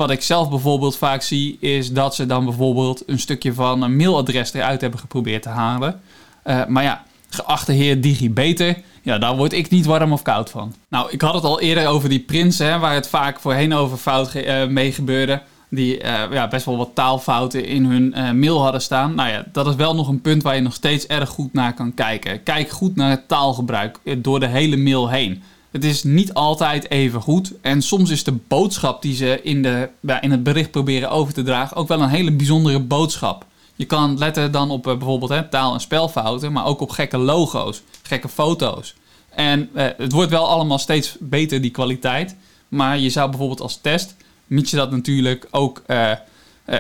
Wat 0.01 0.09
ik 0.09 0.21
zelf 0.21 0.49
bijvoorbeeld 0.49 0.97
vaak 0.97 1.21
zie, 1.21 1.57
is 1.59 1.91
dat 1.91 2.15
ze 2.15 2.25
dan 2.25 2.45
bijvoorbeeld 2.45 3.03
een 3.05 3.19
stukje 3.19 3.53
van 3.53 3.81
een 3.81 3.95
mailadres 3.95 4.53
eruit 4.53 4.81
hebben 4.81 4.99
geprobeerd 4.99 5.41
te 5.41 5.49
halen. 5.49 6.01
Uh, 6.45 6.65
maar 6.65 6.83
ja, 6.83 7.03
geachte 7.29 7.71
heer 7.71 8.01
Digibeter, 8.01 8.77
ja, 9.01 9.17
daar 9.17 9.35
word 9.35 9.53
ik 9.53 9.69
niet 9.69 9.85
warm 9.85 10.11
of 10.11 10.21
koud 10.21 10.49
van. 10.49 10.73
Nou, 10.89 11.11
ik 11.11 11.21
had 11.21 11.33
het 11.33 11.43
al 11.43 11.59
eerder 11.59 11.87
over 11.87 12.09
die 12.09 12.19
prinsen, 12.19 12.79
waar 12.79 12.93
het 12.93 13.07
vaak 13.07 13.39
voorheen 13.39 13.73
over 13.73 13.97
fout 13.97 14.35
uh, 14.35 14.65
mee 14.67 14.91
gebeurde. 14.91 15.41
Die 15.69 16.03
uh, 16.03 16.23
ja, 16.31 16.47
best 16.47 16.65
wel 16.65 16.77
wat 16.77 16.91
taalfouten 16.93 17.65
in 17.65 17.85
hun 17.85 18.39
mail 18.39 18.61
hadden 18.61 18.81
staan. 18.81 19.15
Nou 19.15 19.29
ja, 19.29 19.45
dat 19.51 19.67
is 19.67 19.75
wel 19.75 19.95
nog 19.95 20.07
een 20.07 20.21
punt 20.21 20.43
waar 20.43 20.55
je 20.55 20.61
nog 20.61 20.73
steeds 20.73 21.07
erg 21.07 21.29
goed 21.29 21.53
naar 21.53 21.73
kan 21.73 21.93
kijken. 21.93 22.43
Kijk 22.43 22.69
goed 22.69 22.95
naar 22.95 23.09
het 23.09 23.27
taalgebruik 23.27 23.99
door 24.17 24.39
de 24.39 24.47
hele 24.47 24.77
mail 24.77 25.09
heen. 25.09 25.43
Het 25.71 25.83
is 25.83 26.03
niet 26.03 26.33
altijd 26.33 26.89
even 26.89 27.21
goed. 27.21 27.53
En 27.61 27.81
soms 27.81 28.09
is 28.09 28.23
de 28.23 28.37
boodschap 28.47 29.01
die 29.01 29.15
ze 29.15 29.41
in, 29.43 29.61
de, 29.61 29.89
in 30.21 30.31
het 30.31 30.43
bericht 30.43 30.71
proberen 30.71 31.09
over 31.09 31.33
te 31.33 31.43
dragen 31.43 31.77
ook 31.77 31.87
wel 31.87 32.01
een 32.01 32.09
hele 32.09 32.31
bijzondere 32.31 32.79
boodschap. 32.79 33.45
Je 33.75 33.85
kan 33.85 34.17
letten 34.17 34.51
dan 34.51 34.69
op 34.69 34.87
eh, 34.87 34.97
bijvoorbeeld 34.97 35.31
hè, 35.31 35.49
taal- 35.49 35.73
en 35.73 35.79
spelfouten, 35.79 36.51
maar 36.51 36.65
ook 36.65 36.81
op 36.81 36.89
gekke 36.89 37.17
logo's, 37.17 37.81
gekke 38.03 38.29
foto's. 38.29 38.95
En 39.29 39.69
eh, 39.73 39.87
het 39.97 40.11
wordt 40.11 40.31
wel 40.31 40.47
allemaal 40.47 40.79
steeds 40.79 41.15
beter, 41.19 41.61
die 41.61 41.71
kwaliteit. 41.71 42.35
Maar 42.67 42.99
je 42.99 43.09
zou 43.09 43.29
bijvoorbeeld 43.29 43.61
als 43.61 43.79
test, 43.81 44.15
mits 44.47 44.71
je 44.71 44.77
dat 44.77 44.91
natuurlijk 44.91 45.47
ook 45.51 45.83
uh, 45.87 46.11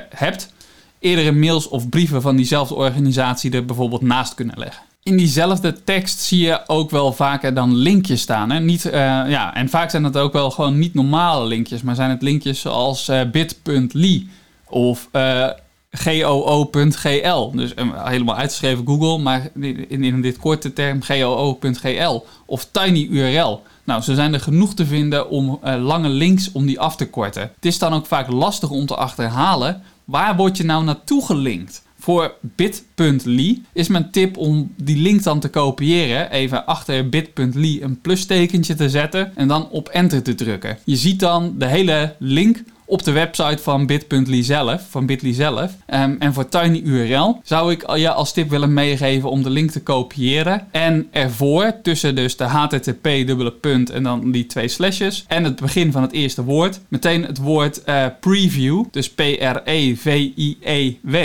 hebt, 0.09 0.53
eerdere 0.99 1.31
mails 1.31 1.67
of 1.67 1.89
brieven 1.89 2.21
van 2.21 2.35
diezelfde 2.35 2.75
organisatie 2.75 3.51
er 3.51 3.65
bijvoorbeeld 3.65 4.01
naast 4.01 4.33
kunnen 4.33 4.59
leggen 4.59 4.90
in 5.03 5.17
diezelfde 5.17 5.83
tekst 5.83 6.19
zie 6.19 6.39
je 6.39 6.67
ook 6.67 6.89
wel 6.89 7.13
vaker 7.13 7.53
dan 7.53 7.75
linkjes 7.75 8.21
staan. 8.21 8.51
Hè? 8.51 8.59
Niet, 8.59 8.85
uh, 8.85 8.91
ja, 9.27 9.55
en 9.55 9.69
vaak 9.69 9.89
zijn 9.89 10.03
het 10.03 10.17
ook 10.17 10.33
wel 10.33 10.51
gewoon 10.51 10.79
niet 10.79 10.93
normale 10.93 11.45
linkjes, 11.45 11.81
maar 11.81 11.95
zijn 11.95 12.09
het 12.09 12.21
linkjes 12.21 12.59
zoals 12.59 13.09
uh, 13.09 13.21
bit.ly 13.31 14.27
of 14.69 15.09
uh, 15.11 15.47
goo.gl. 15.91 17.51
Dus 17.51 17.73
helemaal 17.93 18.35
uitgeschreven 18.35 18.85
Google, 18.87 19.17
maar 19.17 19.49
in, 19.87 20.03
in 20.03 20.21
dit 20.21 20.37
korte 20.37 20.73
term 20.73 21.01
goo.gl 21.01 22.25
of 22.45 22.67
tinyurl. 22.71 23.63
Nou, 23.83 24.01
zo 24.01 24.13
zijn 24.13 24.33
er 24.33 24.39
genoeg 24.39 24.73
te 24.73 24.85
vinden 24.85 25.29
om 25.29 25.59
lange 25.63 26.09
links 26.09 26.51
om 26.51 26.65
die 26.65 26.79
af 26.79 26.95
te 26.95 27.09
korten. 27.09 27.41
Het 27.41 27.65
is 27.65 27.77
dan 27.79 27.93
ook 27.93 28.05
vaak 28.05 28.31
lastig 28.31 28.69
om 28.69 28.85
te 28.85 28.95
achterhalen 28.95 29.81
waar 30.05 30.35
word 30.35 30.57
je 30.57 30.63
nou 30.63 30.83
naartoe 30.83 31.25
gelinkt. 31.25 31.83
Voor 32.01 32.33
bit.ly 32.41 33.61
is 33.73 33.87
mijn 33.87 34.11
tip 34.11 34.37
om 34.37 34.73
die 34.75 34.97
link 34.97 35.23
dan 35.23 35.39
te 35.39 35.49
kopiëren. 35.49 36.31
Even 36.31 36.65
achter 36.65 37.09
bit.ly 37.09 37.79
een 37.81 38.01
plustekentje 38.01 38.75
te 38.75 38.89
zetten 38.89 39.35
en 39.35 39.47
dan 39.47 39.69
op 39.69 39.89
enter 39.89 40.23
te 40.23 40.35
drukken. 40.35 40.77
Je 40.83 40.95
ziet 40.95 41.19
dan 41.19 41.53
de 41.57 41.65
hele 41.65 42.15
link 42.19 42.63
op 42.85 43.03
de 43.03 43.11
website 43.11 43.63
van 43.63 43.85
bit.ly 43.85 44.43
zelf, 44.43 44.85
van 44.89 45.05
bit.ly 45.05 45.33
zelf. 45.33 45.71
Um, 45.93 46.15
en 46.19 46.33
voor 46.33 46.49
tinyurl 46.49 47.41
zou 47.43 47.71
ik 47.71 47.95
je 47.95 48.11
als 48.11 48.33
tip 48.33 48.49
willen 48.49 48.73
meegeven 48.73 49.29
om 49.29 49.43
de 49.43 49.49
link 49.49 49.71
te 49.71 49.83
kopiëren. 49.83 50.67
En 50.71 51.07
ervoor, 51.11 51.81
tussen 51.81 52.15
dus 52.15 52.37
de 52.37 52.43
http 52.43 53.03
dubbele 53.03 53.51
punt 53.51 53.89
en 53.89 54.03
dan 54.03 54.31
die 54.31 54.45
twee 54.45 54.67
slashes 54.67 55.25
en 55.27 55.43
het 55.43 55.59
begin 55.59 55.91
van 55.91 56.01
het 56.01 56.11
eerste 56.11 56.43
woord, 56.43 56.79
meteen 56.87 57.25
het 57.25 57.37
woord 57.37 57.81
uh, 57.85 58.05
preview, 58.19 58.83
dus 58.91 59.09
P-R-E-V-I-E-W 59.09 61.15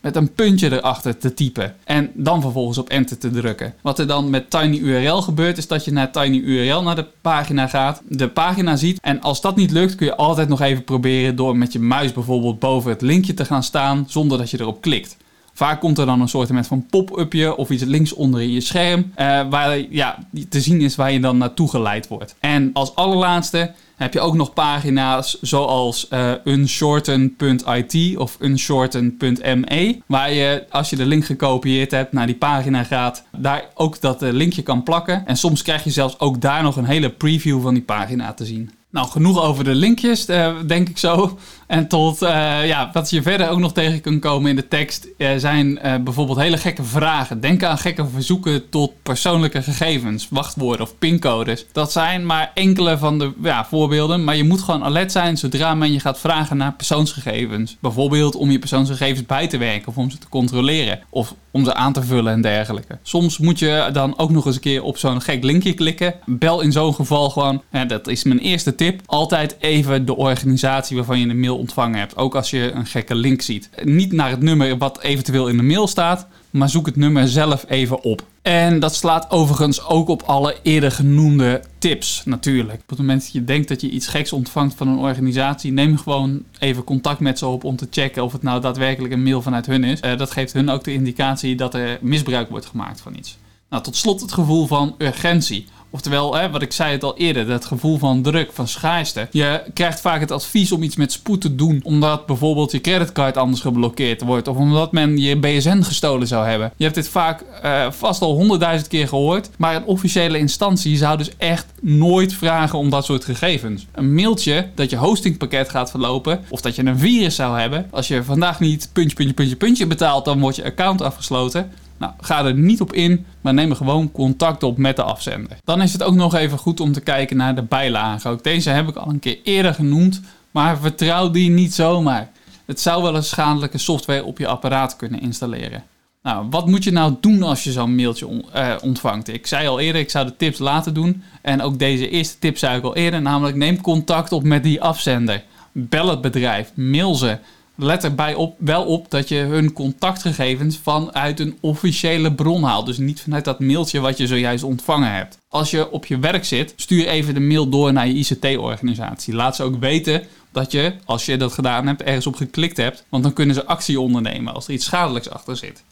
met 0.00 0.16
een 0.16 0.32
puntje 0.32 0.72
erachter 0.72 1.18
te 1.18 1.34
typen. 1.34 1.74
En 1.84 2.10
dan 2.14 2.40
vervolgens 2.40 2.78
op 2.78 2.88
enter 2.88 3.18
te 3.18 3.30
drukken. 3.30 3.74
Wat 3.82 3.98
er 3.98 4.06
dan 4.06 4.30
met 4.30 4.50
TinyURL 4.50 5.22
gebeurt, 5.22 5.58
is 5.58 5.66
dat 5.66 5.84
je 5.84 5.92
naar 5.92 6.12
TinyURL 6.12 6.82
naar 6.82 6.96
de 6.96 7.06
pagina 7.20 7.66
gaat, 7.66 8.02
de 8.08 8.28
pagina 8.28 8.76
ziet. 8.76 8.98
En 9.00 9.20
als 9.20 9.40
dat 9.40 9.56
niet 9.56 9.70
lukt, 9.70 9.94
kun 9.94 10.06
je 10.06 10.16
altijd 10.16 10.48
nog 10.48 10.60
even 10.60 10.84
proberen 10.84 11.36
door 11.36 11.56
met 11.56 11.72
je 11.72 11.78
muis 11.78 12.12
bijvoorbeeld 12.12 12.58
boven 12.58 12.90
het 12.90 13.02
linkje 13.02 13.34
te 13.34 13.44
gaan 13.44 13.62
staan, 13.62 14.04
zonder 14.08 14.38
dat 14.38 14.50
je 14.50 14.60
erop 14.60 14.80
klikt. 14.80 15.16
Vaak 15.58 15.80
komt 15.80 15.98
er 15.98 16.06
dan 16.06 16.20
een 16.20 16.28
soort 16.28 16.50
van 16.66 16.86
pop-upje 16.90 17.56
of 17.56 17.70
iets 17.70 17.84
links 17.84 18.12
onder 18.12 18.42
in 18.42 18.52
je 18.52 18.60
scherm, 18.60 19.12
uh, 19.18 19.48
waar 19.50 19.78
ja, 19.90 20.18
te 20.48 20.60
zien 20.60 20.80
is 20.80 20.96
waar 20.96 21.12
je 21.12 21.20
dan 21.20 21.38
naartoe 21.38 21.68
geleid 21.68 22.08
wordt. 22.08 22.34
En 22.40 22.70
als 22.72 22.94
allerlaatste 22.94 23.72
heb 23.98 24.12
je 24.12 24.20
ook 24.20 24.34
nog 24.34 24.52
pagina's 24.52 25.38
zoals 25.40 26.08
uh, 26.10 26.32
unshorten.it 26.44 28.16
of 28.16 28.36
unshorten.me, 28.40 29.98
waar 30.06 30.32
je 30.32 30.66
als 30.70 30.90
je 30.90 30.96
de 30.96 31.06
link 31.06 31.24
gekopieerd 31.24 31.90
hebt 31.90 32.12
naar 32.12 32.26
die 32.26 32.34
pagina 32.34 32.84
gaat, 32.84 33.24
daar 33.36 33.64
ook 33.74 34.00
dat 34.00 34.22
uh, 34.22 34.32
linkje 34.32 34.62
kan 34.62 34.82
plakken. 34.82 35.26
En 35.26 35.36
soms 35.36 35.62
krijg 35.62 35.84
je 35.84 35.90
zelfs 35.90 36.18
ook 36.18 36.40
daar 36.40 36.62
nog 36.62 36.76
een 36.76 36.84
hele 36.84 37.10
preview 37.10 37.62
van 37.62 37.74
die 37.74 37.82
pagina 37.82 38.32
te 38.32 38.44
zien. 38.44 38.70
Nou, 38.90 39.08
genoeg 39.08 39.42
over 39.42 39.64
de 39.64 39.74
linkjes, 39.74 40.28
uh, 40.28 40.54
denk 40.66 40.88
ik 40.88 40.98
zo. 40.98 41.38
En 41.68 41.88
tot 41.88 42.22
uh, 42.22 42.66
ja, 42.66 42.90
wat 42.92 43.10
je 43.10 43.22
verder 43.22 43.48
ook 43.48 43.58
nog 43.58 43.72
tegen 43.72 44.00
kunt 44.00 44.20
komen 44.20 44.50
in 44.50 44.56
de 44.56 44.68
tekst 44.68 45.08
uh, 45.16 45.30
zijn 45.36 45.78
bijvoorbeeld 46.04 46.38
hele 46.38 46.56
gekke 46.56 46.84
vragen. 46.84 47.40
Denk 47.40 47.62
aan 47.62 47.78
gekke 47.78 48.06
verzoeken 48.06 48.68
tot 48.68 48.92
persoonlijke 49.02 49.62
gegevens, 49.62 50.28
wachtwoorden 50.30 50.86
of 50.86 50.98
pincodes. 50.98 51.66
Dat 51.72 51.92
zijn 51.92 52.26
maar 52.26 52.50
enkele 52.54 52.98
van 52.98 53.18
de 53.18 53.32
ja, 53.42 53.64
voorbeelden, 53.64 54.24
maar 54.24 54.36
je 54.36 54.44
moet 54.44 54.62
gewoon 54.62 54.84
alert 54.84 55.12
zijn 55.12 55.36
zodra 55.36 55.74
men 55.74 55.92
je 55.92 56.00
gaat 56.00 56.18
vragen 56.18 56.56
naar 56.56 56.72
persoonsgegevens. 56.72 57.76
Bijvoorbeeld 57.80 58.34
om 58.34 58.50
je 58.50 58.58
persoonsgegevens 58.58 59.26
bij 59.26 59.46
te 59.46 59.58
werken 59.58 59.88
of 59.88 59.96
om 59.96 60.10
ze 60.10 60.18
te 60.18 60.28
controleren 60.28 61.00
of 61.10 61.34
om 61.50 61.64
ze 61.64 61.74
aan 61.74 61.92
te 61.92 62.02
vullen 62.02 62.32
en 62.32 62.40
dergelijke. 62.40 62.98
Soms 63.02 63.38
moet 63.38 63.58
je 63.58 63.88
dan 63.92 64.18
ook 64.18 64.30
nog 64.30 64.46
eens 64.46 64.54
een 64.54 64.60
keer 64.60 64.82
op 64.82 64.98
zo'n 64.98 65.20
gek 65.20 65.44
linkje 65.44 65.72
klikken. 65.72 66.14
Bel 66.26 66.60
in 66.60 66.72
zo'n 66.72 66.94
geval 66.94 67.30
gewoon, 67.30 67.62
dat 67.86 68.06
is 68.06 68.24
mijn 68.24 68.38
eerste 68.38 68.74
tip, 68.74 69.00
altijd 69.06 69.56
even 69.60 70.06
de 70.06 70.16
organisatie 70.16 70.96
waarvan 70.96 71.18
je 71.18 71.28
een 71.28 71.40
mail 71.40 71.57
ontvangen 71.58 71.98
hebt. 71.98 72.16
Ook 72.16 72.34
als 72.34 72.50
je 72.50 72.72
een 72.72 72.86
gekke 72.86 73.14
link 73.14 73.42
ziet. 73.42 73.70
Niet 73.82 74.12
naar 74.12 74.30
het 74.30 74.40
nummer 74.40 74.78
wat 74.78 75.02
eventueel 75.02 75.48
in 75.48 75.56
de 75.56 75.62
mail 75.62 75.86
staat, 75.86 76.26
maar 76.50 76.68
zoek 76.68 76.86
het 76.86 76.96
nummer 76.96 77.28
zelf 77.28 77.64
even 77.68 78.02
op. 78.02 78.22
En 78.42 78.80
dat 78.80 78.94
slaat 78.94 79.30
overigens 79.30 79.86
ook 79.86 80.08
op 80.08 80.22
alle 80.22 80.56
eerder 80.62 80.90
genoemde 80.90 81.62
tips 81.78 82.22
natuurlijk. 82.24 82.80
Op 82.80 82.88
het 82.88 82.98
moment 82.98 83.20
dat 83.20 83.32
je 83.32 83.44
denkt 83.44 83.68
dat 83.68 83.80
je 83.80 83.90
iets 83.90 84.06
geks 84.06 84.32
ontvangt 84.32 84.74
van 84.74 84.88
een 84.88 84.98
organisatie, 84.98 85.72
neem 85.72 85.98
gewoon 85.98 86.42
even 86.58 86.84
contact 86.84 87.20
met 87.20 87.38
ze 87.38 87.46
op 87.46 87.64
om 87.64 87.76
te 87.76 87.86
checken 87.90 88.24
of 88.24 88.32
het 88.32 88.42
nou 88.42 88.60
daadwerkelijk 88.60 89.12
een 89.12 89.22
mail 89.22 89.42
vanuit 89.42 89.66
hun 89.66 89.84
is. 89.84 90.00
Uh, 90.04 90.16
dat 90.16 90.30
geeft 90.30 90.52
hun 90.52 90.70
ook 90.70 90.84
de 90.84 90.92
indicatie 90.92 91.56
dat 91.56 91.74
er 91.74 91.98
misbruik 92.00 92.48
wordt 92.48 92.66
gemaakt 92.66 93.00
van 93.00 93.16
iets. 93.16 93.38
Nou, 93.70 93.82
tot 93.82 93.96
slot 93.96 94.20
het 94.20 94.32
gevoel 94.32 94.66
van 94.66 94.94
urgentie. 94.98 95.66
Oftewel, 95.90 96.34
hè, 96.34 96.50
wat 96.50 96.62
ik 96.62 96.72
zei 96.72 96.92
het 96.92 97.04
al 97.04 97.16
eerder, 97.16 97.46
dat 97.46 97.64
gevoel 97.64 97.98
van 97.98 98.22
druk, 98.22 98.52
van 98.52 98.68
schaarste. 98.68 99.28
Je 99.30 99.62
krijgt 99.74 100.00
vaak 100.00 100.20
het 100.20 100.30
advies 100.30 100.72
om 100.72 100.82
iets 100.82 100.96
met 100.96 101.12
spoed 101.12 101.40
te 101.40 101.54
doen, 101.54 101.80
omdat 101.84 102.26
bijvoorbeeld 102.26 102.72
je 102.72 102.80
creditcard 102.80 103.36
anders 103.36 103.60
geblokkeerd 103.60 104.22
wordt, 104.22 104.48
of 104.48 104.56
omdat 104.56 104.92
men 104.92 105.18
je 105.18 105.36
BSN 105.36 105.82
gestolen 105.82 106.26
zou 106.26 106.46
hebben. 106.46 106.72
Je 106.76 106.84
hebt 106.84 106.96
dit 106.96 107.08
vaak 107.08 107.44
uh, 107.64 107.90
vast 107.90 108.22
al 108.22 108.34
honderdduizend 108.34 108.88
keer 108.88 109.08
gehoord, 109.08 109.50
maar 109.56 109.76
een 109.76 109.84
officiële 109.84 110.38
instantie 110.38 110.96
zou 110.96 111.16
dus 111.16 111.36
echt 111.36 111.66
nooit 111.80 112.32
vragen 112.32 112.78
om 112.78 112.90
dat 112.90 113.04
soort 113.04 113.24
gegevens. 113.24 113.86
Een 113.92 114.14
mailtje 114.14 114.68
dat 114.74 114.90
je 114.90 114.96
hostingpakket 114.96 115.68
gaat 115.68 115.90
verlopen, 115.90 116.44
of 116.48 116.60
dat 116.60 116.76
je 116.76 116.84
een 116.84 116.98
virus 116.98 117.34
zou 117.34 117.60
hebben, 117.60 117.86
als 117.90 118.08
je 118.08 118.24
vandaag 118.24 118.60
niet 118.60 118.90
puntje, 118.92 119.16
puntje, 119.16 119.34
puntje, 119.34 119.56
puntje 119.56 119.86
betaalt, 119.86 120.24
dan 120.24 120.40
wordt 120.40 120.56
je 120.56 120.64
account 120.64 121.02
afgesloten. 121.02 121.70
Nou, 121.98 122.12
ga 122.20 122.44
er 122.44 122.54
niet 122.54 122.80
op 122.80 122.92
in, 122.92 123.26
maar 123.40 123.54
neem 123.54 123.74
gewoon 123.74 124.12
contact 124.12 124.62
op 124.62 124.76
met 124.76 124.96
de 124.96 125.02
afzender. 125.02 125.56
Dan 125.64 125.82
is 125.82 125.92
het 125.92 126.02
ook 126.02 126.14
nog 126.14 126.34
even 126.34 126.58
goed 126.58 126.80
om 126.80 126.92
te 126.92 127.00
kijken 127.00 127.36
naar 127.36 127.54
de 127.54 127.62
bijlagen. 127.62 128.30
Ook 128.30 128.44
deze 128.44 128.70
heb 128.70 128.88
ik 128.88 128.96
al 128.96 129.08
een 129.08 129.18
keer 129.18 129.38
eerder 129.42 129.74
genoemd, 129.74 130.20
maar 130.50 130.78
vertrouw 130.78 131.30
die 131.30 131.50
niet 131.50 131.74
zomaar. 131.74 132.30
Het 132.66 132.80
zou 132.80 133.02
wel 133.02 133.16
een 133.16 133.24
schadelijke 133.24 133.78
software 133.78 134.24
op 134.24 134.38
je 134.38 134.46
apparaat 134.46 134.96
kunnen 134.96 135.20
installeren. 135.20 135.84
Nou, 136.22 136.46
wat 136.50 136.66
moet 136.66 136.84
je 136.84 136.90
nou 136.90 137.14
doen 137.20 137.42
als 137.42 137.64
je 137.64 137.72
zo'n 137.72 137.94
mailtje 137.94 138.44
uh, 138.56 138.74
ontvangt? 138.82 139.28
Ik 139.28 139.46
zei 139.46 139.66
al 139.66 139.80
eerder, 139.80 140.00
ik 140.00 140.10
zou 140.10 140.26
de 140.26 140.36
tips 140.36 140.58
laten 140.58 140.94
doen. 140.94 141.22
En 141.42 141.62
ook 141.62 141.78
deze 141.78 142.08
eerste 142.08 142.38
tip 142.38 142.58
zei 142.58 142.78
ik 142.78 142.84
al 142.84 142.96
eerder, 142.96 143.22
namelijk 143.22 143.56
neem 143.56 143.80
contact 143.80 144.32
op 144.32 144.42
met 144.42 144.62
die 144.62 144.82
afzender. 144.82 145.44
Bel 145.72 146.08
het 146.08 146.20
bedrijf, 146.20 146.72
mail 146.74 147.14
ze 147.14 147.38
let 147.80 148.04
erbij 148.04 148.34
op, 148.34 148.56
wel 148.58 148.84
op 148.84 149.10
dat 149.10 149.28
je 149.28 149.36
hun 149.36 149.72
contactgegevens 149.72 150.78
vanuit 150.78 151.40
een 151.40 151.56
officiële 151.60 152.34
bron 152.34 152.62
haalt. 152.62 152.86
Dus 152.86 152.98
niet 152.98 153.20
vanuit 153.20 153.44
dat 153.44 153.60
mailtje 153.60 154.00
wat 154.00 154.18
je 154.18 154.26
zojuist 154.26 154.64
ontvangen 154.64 155.12
hebt. 155.12 155.38
Als 155.48 155.70
je 155.70 155.90
op 155.90 156.06
je 156.06 156.18
werk 156.18 156.44
zit, 156.44 156.72
stuur 156.76 157.06
even 157.06 157.34
de 157.34 157.40
mail 157.40 157.68
door 157.68 157.92
naar 157.92 158.08
je 158.08 158.14
ICT-organisatie. 158.14 159.34
Laat 159.34 159.56
ze 159.56 159.62
ook 159.62 159.80
weten 159.80 160.22
dat 160.52 160.72
je, 160.72 160.92
als 161.04 161.26
je 161.26 161.36
dat 161.36 161.52
gedaan 161.52 161.86
hebt, 161.86 162.02
ergens 162.02 162.26
op 162.26 162.36
geklikt 162.36 162.76
hebt. 162.76 163.04
Want 163.08 163.22
dan 163.22 163.32
kunnen 163.32 163.54
ze 163.54 163.66
actie 163.66 164.00
ondernemen 164.00 164.54
als 164.54 164.66
er 164.66 164.72
iets 164.72 164.84
schadelijks 164.84 165.30
achter 165.30 165.56
zit. 165.56 165.82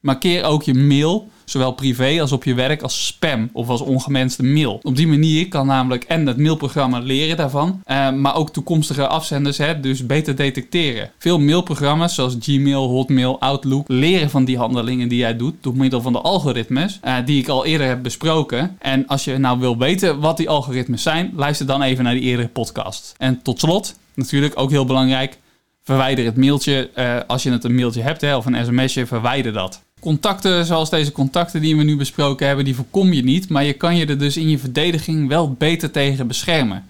Markeer 0.00 0.44
ook 0.44 0.62
je 0.62 0.74
mail, 0.74 1.28
zowel 1.44 1.72
privé 1.72 2.20
als 2.20 2.32
op 2.32 2.44
je 2.44 2.54
werk, 2.54 2.82
als 2.82 3.06
spam 3.06 3.50
of 3.52 3.68
als 3.68 3.80
ongewenste 3.80 4.42
mail. 4.42 4.80
Op 4.82 4.96
die 4.96 5.06
manier 5.06 5.48
kan 5.48 5.66
namelijk 5.66 6.04
en 6.04 6.26
het 6.26 6.38
mailprogramma 6.38 6.98
leren 6.98 7.36
daarvan, 7.36 7.80
eh, 7.84 8.12
maar 8.12 8.36
ook 8.36 8.50
toekomstige 8.50 9.06
afzenders 9.06 9.58
hè, 9.58 9.80
dus 9.80 10.06
beter 10.06 10.36
detecteren. 10.36 11.10
Veel 11.18 11.38
mailprogramma's 11.38 12.14
zoals 12.14 12.36
Gmail, 12.40 12.88
Hotmail, 12.88 13.40
Outlook 13.40 13.88
leren 13.88 14.30
van 14.30 14.44
die 14.44 14.58
handelingen 14.58 15.08
die 15.08 15.18
jij 15.18 15.36
doet 15.36 15.54
door 15.60 15.76
middel 15.76 16.00
van 16.00 16.12
de 16.12 16.20
algoritmes 16.20 16.98
eh, 17.02 17.14
die 17.24 17.40
ik 17.40 17.48
al 17.48 17.64
eerder 17.64 17.86
heb 17.86 18.02
besproken. 18.02 18.76
En 18.78 19.06
als 19.06 19.24
je 19.24 19.38
nou 19.38 19.58
wil 19.58 19.78
weten 19.78 20.20
wat 20.20 20.36
die 20.36 20.48
algoritmes 20.48 21.02
zijn, 21.02 21.32
luister 21.36 21.66
dan 21.66 21.82
even 21.82 22.04
naar 22.04 22.14
die 22.14 22.22
eerdere 22.22 22.48
podcast. 22.48 23.14
En 23.16 23.42
tot 23.42 23.58
slot, 23.60 23.98
natuurlijk 24.14 24.60
ook 24.60 24.70
heel 24.70 24.84
belangrijk, 24.84 25.38
verwijder 25.82 26.24
het 26.24 26.36
mailtje. 26.36 26.90
Uh, 26.96 27.16
als 27.26 27.42
je 27.42 27.50
het 27.50 27.64
een 27.64 27.74
mailtje 27.74 28.02
hebt 28.02 28.20
hè, 28.20 28.36
of 28.36 28.46
een 28.46 28.64
sms'je, 28.64 29.06
verwijder 29.06 29.52
dat. 29.52 29.86
Contacten 30.00 30.66
zoals 30.66 30.90
deze 30.90 31.12
contacten 31.12 31.60
die 31.60 31.76
we 31.76 31.82
nu 31.82 31.96
besproken 31.96 32.46
hebben, 32.46 32.64
die 32.64 32.74
voorkom 32.74 33.12
je 33.12 33.24
niet. 33.24 33.48
Maar 33.48 33.64
je 33.64 33.72
kan 33.72 33.96
je 33.96 34.06
er 34.06 34.18
dus 34.18 34.36
in 34.36 34.48
je 34.48 34.58
verdediging 34.58 35.28
wel 35.28 35.52
beter 35.52 35.90
tegen 35.90 36.26
beschermen. 36.26 36.84